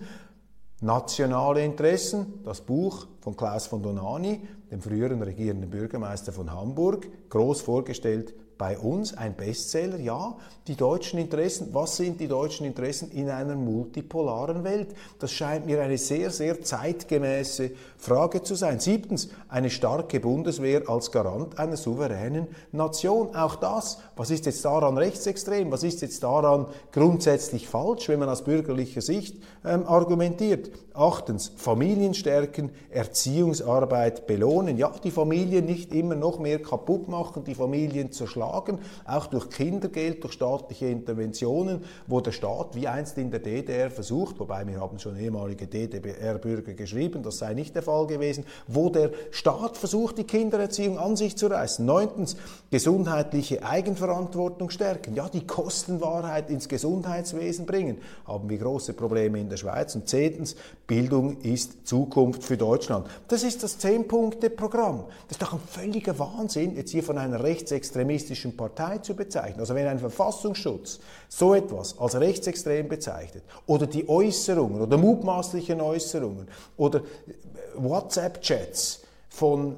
nationale 0.79 1.63
Interessen. 1.63 2.43
Das 2.43 2.61
Buch 2.61 3.07
von 3.19 3.35
Klaus 3.35 3.65
von 3.65 3.81
Donani, 3.81 4.41
dem 4.69 4.81
früheren 4.81 5.23
regierenden 5.23 5.71
Bürgermeister 5.71 6.31
von 6.31 6.51
Hamburg, 6.51 7.07
groß 7.29 7.61
vorgestellt 7.61 8.33
bei 8.62 8.78
uns 8.78 9.17
ein 9.17 9.34
Bestseller. 9.34 9.97
Ja, 9.97 10.36
die 10.67 10.76
deutschen 10.76 11.17
Interessen. 11.17 11.69
Was 11.71 11.97
sind 11.97 12.19
die 12.19 12.28
deutschen 12.28 12.67
Interessen 12.67 13.10
in 13.10 13.28
einer 13.28 13.56
multipolaren 13.56 14.63
Welt? 14.63 14.89
Das 15.17 15.32
scheint 15.32 15.65
mir 15.65 15.82
eine 15.82 15.97
sehr, 15.97 16.30
sehr 16.30 16.62
zeitgemäße 16.62 17.71
Frage 17.97 18.43
zu 18.43 18.54
sein. 18.54 18.80
Siebtens, 18.80 19.30
eine 19.50 19.71
starke 19.71 20.19
Bundeswehr 20.19 20.88
als 20.88 21.12
Garant 21.12 21.58
einer 21.58 21.76
souveränen 21.76 22.50
Nation. 22.71 23.36
Auch 23.36 23.56
das, 23.56 23.97
was 24.15 24.30
ist 24.30 24.45
jetzt 24.45 24.63
daran 24.63 24.95
rechtsextrem? 24.95 25.71
Was 25.71 25.82
ist 25.82 26.04
jetzt 26.04 26.21
daran 26.21 26.67
grundsätzlich 26.91 27.67
falsch, 27.67 28.10
wenn 28.10 28.19
man 28.19 28.30
aus 28.30 28.43
bürgerlicher 28.43 29.02
Sicht 29.02 29.38
ähm, 29.65 29.88
argumentiert? 29.88 30.69
Achtens, 30.93 31.52
Familien 31.56 32.13
stärken, 32.13 32.69
Erziehungsarbeit 32.91 34.28
belohnen. 34.28 34.78
Ja, 34.78 34.91
die 35.04 35.10
Familien 35.10 35.65
nicht 35.65 35.95
immer 35.95 36.15
noch 36.15 36.38
mehr 36.38 36.62
kaputt 36.62 37.08
machen, 37.08 37.43
die 37.43 37.56
Familien 37.56 38.12
zerschlagen 38.12 38.50
schlagen, 38.51 38.79
auch 39.05 39.27
durch 39.27 39.49
Kindergeld, 39.49 40.23
durch 40.23 40.33
staatliche 40.33 40.87
Interventionen, 40.87 41.83
wo 42.07 42.19
der 42.21 42.31
Staat, 42.31 42.75
wie 42.75 42.87
einst 42.87 43.17
in 43.17 43.31
der 43.31 43.39
DDR 43.39 43.89
versucht, 43.89 44.39
wobei 44.39 44.65
mir 44.65 44.79
haben 44.79 44.99
schon 44.99 45.17
ehemalige 45.17 45.67
DDR-Bürger 45.67 46.73
geschrieben, 46.73 47.23
das 47.23 47.37
sei 47.37 47.53
nicht 47.53 47.75
der 47.75 47.83
Fall 47.83 48.07
gewesen, 48.07 48.45
wo 48.67 48.89
der 48.89 49.11
Staat 49.31 49.77
versucht, 49.77 50.17
die 50.17 50.23
Kindererziehung 50.23 50.97
an 50.97 51.15
sich 51.15 51.37
zu 51.37 51.47
reißen. 51.47 51.85
Neuntens, 51.85 52.35
gesundheitliche 52.69 53.63
Eigenverantwortung 53.63 54.69
stärken. 54.69 55.15
Ja, 55.15 55.29
die 55.29 55.45
Kostenwahrheit 55.45 56.49
ins 56.49 56.67
Gesundheitswesen 56.67 57.65
bringen. 57.65 57.97
Haben 58.25 58.49
wir 58.49 58.57
große 58.57 58.93
Probleme 58.93 59.39
in 59.39 59.49
der 59.49 59.57
Schweiz. 59.57 59.95
Und 59.95 60.07
zehntens, 60.07 60.55
Bildung 60.87 61.39
ist 61.41 61.87
Zukunft 61.87 62.43
für 62.43 62.57
Deutschland. 62.57 63.07
Das 63.27 63.43
ist 63.43 63.63
das 63.63 63.77
Zehn-Punkte-Programm. 63.77 65.05
Das 65.27 65.37
ist 65.37 65.41
doch 65.41 65.53
ein 65.53 65.59
völliger 65.59 66.17
Wahnsinn, 66.19 66.75
jetzt 66.75 66.91
hier 66.91 67.03
von 67.03 67.17
einer 67.17 67.43
rechtsextremistischen 67.43 68.40
politischen 68.41 68.58
Partei 68.58 68.97
zu 68.99 69.15
bezeichnen. 69.15 69.60
Also 69.60 69.75
wenn 69.75 69.88
ein 69.88 69.99
Verfassungsschutz 69.99 70.99
so 71.30 71.54
etwas 71.54 71.97
als 71.97 72.19
rechtsextrem 72.19 72.88
bezeichnet 72.88 73.43
oder 73.67 73.88
die 73.88 74.08
Äußerungen 74.08 74.82
oder 74.82 74.97
mutmaßlichen 74.97 75.80
Äußerungen 75.82 76.47
oder 76.77 77.01
WhatsApp-Chats 77.75 79.01
von 79.30 79.75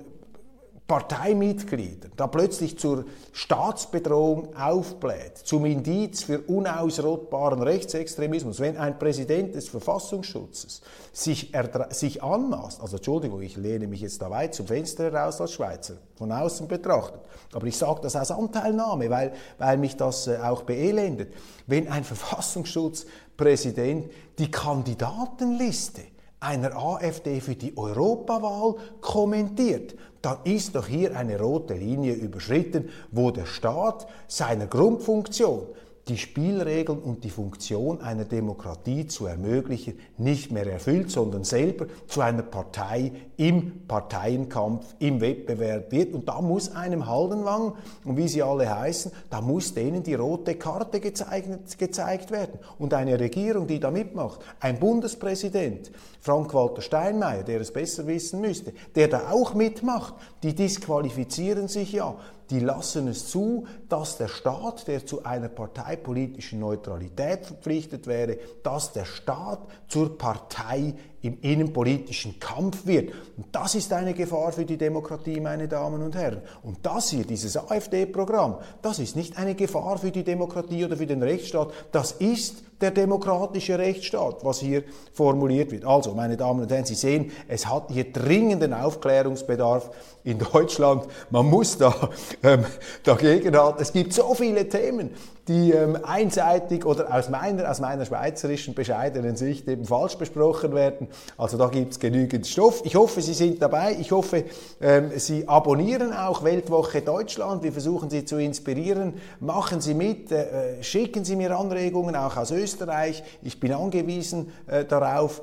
Parteimitgliedern 0.93 2.11
da 2.15 2.27
plötzlich 2.27 2.77
zur 2.77 3.05
Staatsbedrohung 3.31 4.55
aufbläht, 4.55 5.39
zum 5.39 5.65
Indiz 5.65 6.21
für 6.21 6.41
unausrottbaren 6.41 7.63
Rechtsextremismus, 7.63 8.59
wenn 8.59 8.77
ein 8.77 8.99
Präsident 8.99 9.55
des 9.55 9.69
Verfassungsschutzes 9.69 10.83
sich, 11.11 11.51
sich 11.89 12.21
anmaßt, 12.21 12.79
also 12.79 12.97
Entschuldigung, 12.97 13.41
ich 13.41 13.57
lehne 13.57 13.87
mich 13.87 14.01
jetzt 14.01 14.21
da 14.21 14.29
weit 14.29 14.53
zum 14.53 14.67
Fenster 14.67 15.05
heraus 15.05 15.41
als 15.41 15.53
Schweizer, 15.53 15.95
von 16.15 16.31
außen 16.31 16.67
betrachtet, 16.67 17.21
aber 17.53 17.65
ich 17.65 17.75
sage 17.75 18.01
das 18.03 18.15
aus 18.15 18.29
Anteilnahme, 18.29 19.09
weil, 19.09 19.33
weil 19.57 19.79
mich 19.79 19.97
das 19.97 20.27
äh, 20.27 20.37
auch 20.37 20.61
beelendet, 20.61 21.33
wenn 21.65 21.87
ein 21.87 22.03
Verfassungsschutzpräsident 22.03 24.11
die 24.37 24.51
Kandidatenliste 24.51 26.12
einer 26.43 26.75
AfD 26.75 27.39
für 27.41 27.55
die 27.55 27.77
Europawahl 27.77 28.75
kommentiert, 29.01 29.95
dann 30.21 30.37
ist 30.43 30.75
doch 30.75 30.87
hier 30.87 31.17
eine 31.17 31.39
rote 31.39 31.73
Linie 31.73 32.13
überschritten, 32.13 32.89
wo 33.11 33.31
der 33.31 33.45
Staat 33.45 34.07
seiner 34.27 34.67
Grundfunktion 34.67 35.67
die 36.09 36.17
Spielregeln 36.17 36.99
und 36.99 37.23
die 37.23 37.29
Funktion 37.29 38.01
einer 38.01 38.25
Demokratie 38.25 39.07
zu 39.07 39.25
ermöglichen, 39.25 39.97
nicht 40.17 40.51
mehr 40.51 40.67
erfüllt, 40.67 41.09
sondern 41.09 41.45
selber 41.45 41.85
zu 42.07 42.19
einer 42.19 42.41
Partei 42.41 43.13
im 43.37 43.87
Parteienkampf, 43.87 44.95
im 44.99 45.21
Wettbewerb 45.21 45.91
wird. 45.93 46.13
Und 46.13 46.27
da 46.27 46.41
muss 46.41 46.75
einem 46.75 47.07
Haldenwang, 47.07 47.73
und 48.03 48.17
wie 48.17 48.27
sie 48.27 48.43
alle 48.43 48.69
heißen, 48.69 49.13
da 49.29 49.39
muss 49.39 49.73
denen 49.73 50.03
die 50.03 50.15
rote 50.15 50.55
Karte 50.55 50.99
gezeigt, 50.99 51.77
gezeigt 51.77 52.31
werden. 52.31 52.59
Und 52.79 52.93
eine 52.93 53.17
Regierung, 53.17 53.65
die 53.65 53.79
da 53.79 53.89
mitmacht, 53.89 54.41
ein 54.59 54.79
Bundespräsident, 54.79 55.89
Frank-Walter 56.19 56.81
Steinmeier, 56.81 57.43
der 57.43 57.61
es 57.61 57.71
besser 57.71 58.05
wissen 58.07 58.41
müsste, 58.41 58.73
der 58.95 59.07
da 59.07 59.31
auch 59.31 59.53
mitmacht, 59.53 60.15
die 60.43 60.53
disqualifizieren 60.53 61.69
sich 61.69 61.93
ja 61.93 62.15
die 62.49 62.59
lassen 62.59 63.07
es 63.07 63.27
zu, 63.27 63.65
dass 63.93 64.17
der 64.17 64.27
Staat, 64.27 64.87
der 64.87 65.05
zu 65.05 65.23
einer 65.23 65.49
parteipolitischen 65.49 66.59
Neutralität 66.59 67.45
verpflichtet 67.45 68.07
wäre, 68.07 68.39
dass 68.63 68.91
der 68.91 69.05
Staat 69.05 69.59
zur 69.87 70.17
Partei 70.17 70.95
im 71.21 71.37
innenpolitischen 71.41 72.39
Kampf 72.39 72.87
wird. 72.87 73.13
Und 73.37 73.45
das 73.51 73.75
ist 73.75 73.93
eine 73.93 74.15
Gefahr 74.15 74.51
für 74.51 74.65
die 74.65 74.77
Demokratie, 74.77 75.39
meine 75.39 75.67
Damen 75.67 76.01
und 76.01 76.15
Herren. 76.15 76.41
Und 76.63 76.79
das 76.81 77.11
hier, 77.11 77.23
dieses 77.23 77.55
AfD-Programm, 77.55 78.57
das 78.81 78.97
ist 78.97 79.15
nicht 79.15 79.37
eine 79.37 79.53
Gefahr 79.53 79.99
für 79.99 80.09
die 80.09 80.23
Demokratie 80.23 80.83
oder 80.83 80.97
für 80.97 81.05
den 81.05 81.21
Rechtsstaat. 81.21 81.71
Das 81.91 82.13
ist 82.13 82.63
der 82.81 82.91
demokratische 82.91 83.79
Rechtsstaat, 83.79 84.43
was 84.43 84.59
hier 84.59 84.83
formuliert 85.13 85.71
wird. 85.71 85.85
Also, 85.85 86.13
meine 86.13 86.35
Damen 86.35 86.63
und 86.63 86.71
Herren, 86.71 86.83
Sie 86.83 86.95
sehen, 86.95 87.31
es 87.47 87.65
hat 87.65 87.89
hier 87.89 88.11
dringenden 88.11 88.73
Aufklärungsbedarf 88.73 89.89
in 90.25 90.39
Deutschland. 90.39 91.05
Man 91.29 91.45
muss 91.49 91.77
da 91.77 92.09
ähm, 92.43 92.65
dagegen 93.03 93.57
halten. 93.57 93.82
Es 93.83 93.91
gibt 93.91 94.13
so 94.13 94.33
viele 94.33 94.69
Themen, 94.69 95.09
die 95.49 95.73
ähm, 95.73 95.97
einseitig 96.01 96.85
oder 96.85 97.13
aus 97.13 97.29
meiner, 97.29 97.69
aus 97.69 97.81
meiner 97.81 98.05
schweizerischen 98.05 98.73
bescheidenen 98.75 99.35
Sicht 99.35 99.67
eben 99.67 99.83
falsch 99.83 100.15
besprochen 100.15 100.73
werden. 100.73 101.09
Also 101.37 101.57
da 101.57 101.67
gibt 101.67 101.91
es 101.91 101.99
genügend 101.99 102.47
Stoff. 102.47 102.81
Ich 102.85 102.95
hoffe, 102.95 103.21
Sie 103.21 103.33
sind 103.33 103.61
dabei. 103.61 103.97
Ich 103.99 104.13
hoffe, 104.13 104.45
ähm, 104.79 105.11
Sie 105.17 105.49
abonnieren 105.49 106.13
auch 106.13 106.45
Weltwoche 106.45 107.01
Deutschland. 107.01 107.61
Wir 107.61 107.73
versuchen 107.73 108.09
Sie 108.09 108.23
zu 108.23 108.37
inspirieren. 108.37 109.15
Machen 109.41 109.81
Sie 109.81 109.95
mit, 109.95 110.31
äh, 110.31 110.77
äh 110.77 110.83
schicken 110.83 111.25
Sie 111.25 111.35
mir 111.35 111.53
Anregungen 111.59 112.15
auch 112.15 112.37
aus 112.37 112.51
Österreich. 112.51 113.21
Ich 113.41 113.59
bin 113.59 113.73
angewiesen 113.73 114.53
äh, 114.67 114.85
darauf. 114.85 115.41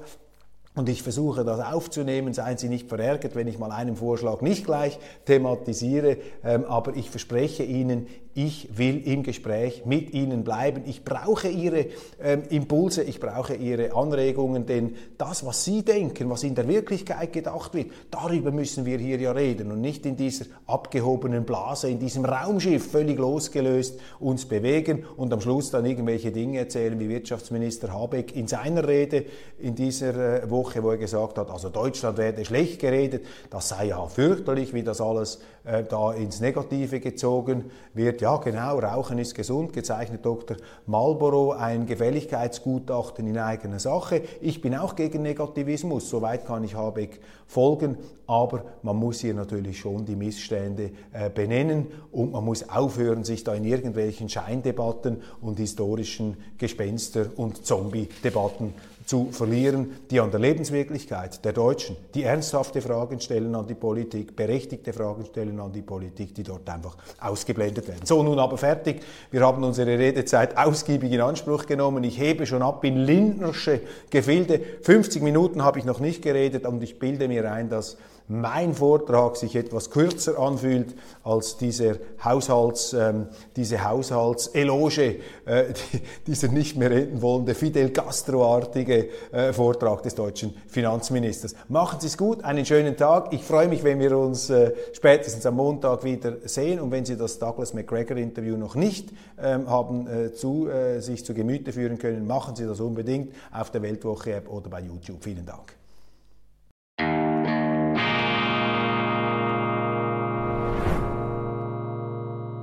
Und 0.76 0.88
ich 0.88 1.02
versuche 1.02 1.44
das 1.44 1.60
aufzunehmen. 1.60 2.32
Seien 2.32 2.56
Sie 2.56 2.68
nicht 2.68 2.88
verärgert, 2.88 3.34
wenn 3.34 3.48
ich 3.48 3.58
mal 3.58 3.72
einen 3.72 3.96
Vorschlag 3.96 4.40
nicht 4.40 4.64
gleich 4.64 4.98
thematisiere. 5.26 6.16
Ähm, 6.44 6.64
aber 6.64 6.94
ich 6.94 7.10
verspreche 7.10 7.64
Ihnen, 7.64 8.06
ich 8.34 8.68
will 8.76 9.06
im 9.06 9.22
Gespräch 9.22 9.84
mit 9.84 10.14
Ihnen 10.14 10.44
bleiben. 10.44 10.82
Ich 10.86 11.04
brauche 11.04 11.48
Ihre 11.48 11.86
ähm, 12.22 12.42
Impulse, 12.50 13.02
ich 13.02 13.18
brauche 13.18 13.54
Ihre 13.54 13.94
Anregungen, 13.94 14.66
denn 14.66 14.94
das, 15.18 15.44
was 15.44 15.64
Sie 15.64 15.82
denken, 15.82 16.30
was 16.30 16.44
in 16.44 16.54
der 16.54 16.68
Wirklichkeit 16.68 17.32
gedacht 17.32 17.74
wird, 17.74 17.90
darüber 18.10 18.52
müssen 18.52 18.86
wir 18.86 18.98
hier 18.98 19.18
ja 19.18 19.32
reden 19.32 19.72
und 19.72 19.80
nicht 19.80 20.06
in 20.06 20.16
dieser 20.16 20.44
abgehobenen 20.66 21.44
Blase, 21.44 21.90
in 21.90 21.98
diesem 21.98 22.24
Raumschiff 22.24 22.90
völlig 22.90 23.18
losgelöst 23.18 23.98
uns 24.20 24.46
bewegen 24.46 25.04
und 25.16 25.32
am 25.32 25.40
Schluss 25.40 25.70
dann 25.70 25.84
irgendwelche 25.84 26.30
Dinge 26.30 26.58
erzählen, 26.58 26.98
wie 27.00 27.08
Wirtschaftsminister 27.08 27.92
Habeck 27.92 28.36
in 28.36 28.46
seiner 28.46 28.86
Rede 28.86 29.24
in 29.58 29.74
dieser 29.74 30.42
äh, 30.44 30.50
Woche, 30.50 30.82
wo 30.82 30.90
er 30.90 30.98
gesagt 30.98 31.38
hat, 31.38 31.50
also 31.50 31.68
Deutschland 31.68 32.16
werde 32.18 32.44
schlecht 32.44 32.80
geredet, 32.80 33.26
das 33.50 33.70
sei 33.70 33.86
ja 33.86 34.06
fürchterlich, 34.06 34.72
wie 34.72 34.82
das 34.82 35.00
alles 35.00 35.40
äh, 35.64 35.84
da 35.84 36.12
ins 36.12 36.40
Negative 36.40 37.00
gezogen 37.00 37.70
wird. 37.92 38.19
Ja, 38.20 38.36
genau, 38.36 38.78
Rauchen 38.78 39.16
ist 39.18 39.34
gesund, 39.34 39.72
gezeichnet 39.72 40.26
Dr. 40.26 40.58
Marlborough 40.84 41.56
ein 41.58 41.86
Gefälligkeitsgutachten 41.86 43.26
in 43.26 43.38
eigener 43.38 43.78
Sache. 43.78 44.20
Ich 44.42 44.60
bin 44.60 44.74
auch 44.74 44.94
gegen 44.94 45.22
Negativismus, 45.22 46.10
soweit 46.10 46.44
kann 46.44 46.62
ich 46.62 46.74
Habeck 46.74 47.18
folgen, 47.46 47.96
aber 48.26 48.64
man 48.82 48.96
muss 48.96 49.20
hier 49.20 49.32
natürlich 49.32 49.80
schon 49.80 50.04
die 50.04 50.16
Missstände 50.16 50.90
äh, 51.14 51.30
benennen 51.30 51.86
und 52.12 52.32
man 52.32 52.44
muss 52.44 52.68
aufhören, 52.68 53.24
sich 53.24 53.42
da 53.42 53.54
in 53.54 53.64
irgendwelchen 53.64 54.28
Scheindebatten 54.28 55.22
und 55.40 55.58
historischen 55.58 56.36
Gespenster- 56.58 57.30
und 57.36 57.64
Zombie-Debatten 57.64 58.74
zu 59.10 59.26
verlieren, 59.32 59.90
die 60.08 60.20
an 60.20 60.30
der 60.30 60.38
Lebenswirklichkeit 60.38 61.44
der 61.44 61.52
Deutschen, 61.52 61.96
die 62.14 62.22
ernsthafte 62.22 62.80
Fragen 62.80 63.20
stellen 63.20 63.52
an 63.56 63.66
die 63.66 63.74
Politik, 63.74 64.36
berechtigte 64.36 64.92
Fragen 64.92 65.24
stellen 65.24 65.58
an 65.58 65.72
die 65.72 65.82
Politik, 65.82 66.32
die 66.32 66.44
dort 66.44 66.70
einfach 66.70 66.96
ausgeblendet 67.20 67.88
werden. 67.88 68.06
So, 68.06 68.22
nun 68.22 68.38
aber 68.38 68.56
fertig. 68.56 69.02
Wir 69.32 69.40
haben 69.40 69.64
unsere 69.64 69.98
Redezeit 69.98 70.56
ausgiebig 70.56 71.10
in 71.10 71.22
Anspruch 71.22 71.66
genommen. 71.66 72.04
Ich 72.04 72.20
hebe 72.20 72.46
schon 72.46 72.62
ab 72.62 72.84
in 72.84 72.98
Lindnersche 72.98 73.80
Gefilde. 74.10 74.60
50 74.82 75.24
Minuten 75.24 75.64
habe 75.64 75.80
ich 75.80 75.84
noch 75.84 75.98
nicht 75.98 76.22
geredet 76.22 76.64
und 76.64 76.80
ich 76.80 77.00
bilde 77.00 77.26
mir 77.26 77.50
ein, 77.50 77.68
dass 77.68 77.96
mein 78.30 78.74
Vortrag 78.74 79.36
sich 79.36 79.56
etwas 79.56 79.90
kürzer 79.90 80.38
anfühlt 80.38 80.94
als 81.24 81.56
dieser 81.56 81.96
Haushalts, 82.24 82.92
ähm, 82.92 83.26
diese 83.56 83.84
Haushaltseloge, 83.84 85.16
äh, 85.46 85.64
die, 85.92 86.00
dieser 86.28 86.48
nicht 86.48 86.76
mehr 86.76 86.90
reden 86.90 87.20
wollende 87.20 87.56
Fidel 87.56 87.90
Castro-artige 87.90 89.08
äh, 89.32 89.52
Vortrag 89.52 90.04
des 90.04 90.14
deutschen 90.14 90.54
Finanzministers. 90.68 91.56
Machen 91.68 91.98
Sie 91.98 92.06
es 92.06 92.16
gut, 92.16 92.44
einen 92.44 92.64
schönen 92.64 92.96
Tag. 92.96 93.32
Ich 93.32 93.42
freue 93.42 93.66
mich, 93.66 93.82
wenn 93.82 93.98
wir 93.98 94.16
uns 94.16 94.48
äh, 94.48 94.72
spätestens 94.92 95.44
am 95.44 95.56
Montag 95.56 96.04
wieder 96.04 96.36
sehen 96.44 96.78
und 96.78 96.92
wenn 96.92 97.04
Sie 97.04 97.16
das 97.16 97.40
Douglas 97.40 97.74
McGregor-Interview 97.74 98.56
noch 98.56 98.76
nicht 98.76 99.10
ähm, 99.42 99.68
haben 99.68 100.06
äh, 100.06 100.32
zu, 100.32 100.68
äh, 100.68 101.00
sich 101.00 101.24
zu 101.24 101.34
Gemüte 101.34 101.72
führen 101.72 101.98
können, 101.98 102.28
machen 102.28 102.54
Sie 102.54 102.64
das 102.64 102.78
unbedingt 102.78 103.34
auf 103.50 103.72
der 103.72 103.82
Weltwoche-App 103.82 104.48
oder 104.48 104.70
bei 104.70 104.82
YouTube. 104.82 105.24
Vielen 105.24 105.44
Dank. 105.44 105.79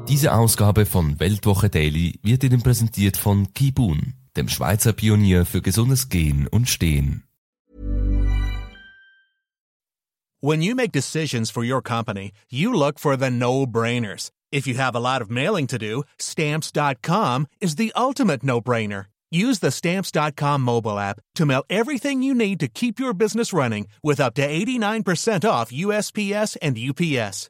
Diese 0.08 0.34
Ausgabe 0.34 0.86
von 0.86 1.20
Weltwoche 1.20 1.70
Daily 1.70 2.18
wird 2.24 2.42
Ihnen 2.46 2.64
präsentiert 2.64 3.18
von 3.18 3.52
Kibun, 3.54 4.14
dem 4.38 4.48
Schweizer 4.48 4.94
Pionier 4.94 5.46
für 5.46 5.62
gesundes 5.62 6.08
Gehen 6.08 6.48
und 6.48 6.70
Stehen. 6.70 7.24
When 10.40 10.62
you 10.62 10.76
make 10.76 10.94
decisions 10.94 11.52
for 11.52 11.64
your 11.64 11.82
company, 11.82 12.32
you 12.50 12.72
look 12.72 13.00
for 13.00 13.18
the 13.18 13.30
no-brainers. 13.30 14.32
If 14.50 14.66
you 14.66 14.76
have 14.78 14.96
a 14.96 15.00
lot 15.00 15.22
of 15.22 15.30
mailing 15.30 15.68
to 15.68 15.78
do, 15.78 16.04
stamps.com 16.18 17.48
is 17.60 17.76
the 17.76 17.92
ultimate 17.94 18.44
no-brainer. 18.44 19.08
Use 19.30 19.60
the 19.60 19.72
stamps.com 19.72 20.62
mobile 20.62 20.98
app 20.98 21.20
to 21.36 21.46
mail 21.46 21.66
everything 21.70 22.24
you 22.24 22.34
need 22.34 22.62
to 22.62 22.70
keep 22.70 22.98
your 22.98 23.14
business 23.14 23.52
running 23.52 23.88
with 24.02 24.22
up 24.22 24.36
to 24.36 24.48
89% 24.48 25.50
off 25.50 25.70
USPS 25.70 26.56
and 26.62 26.78
UPS. 26.78 27.50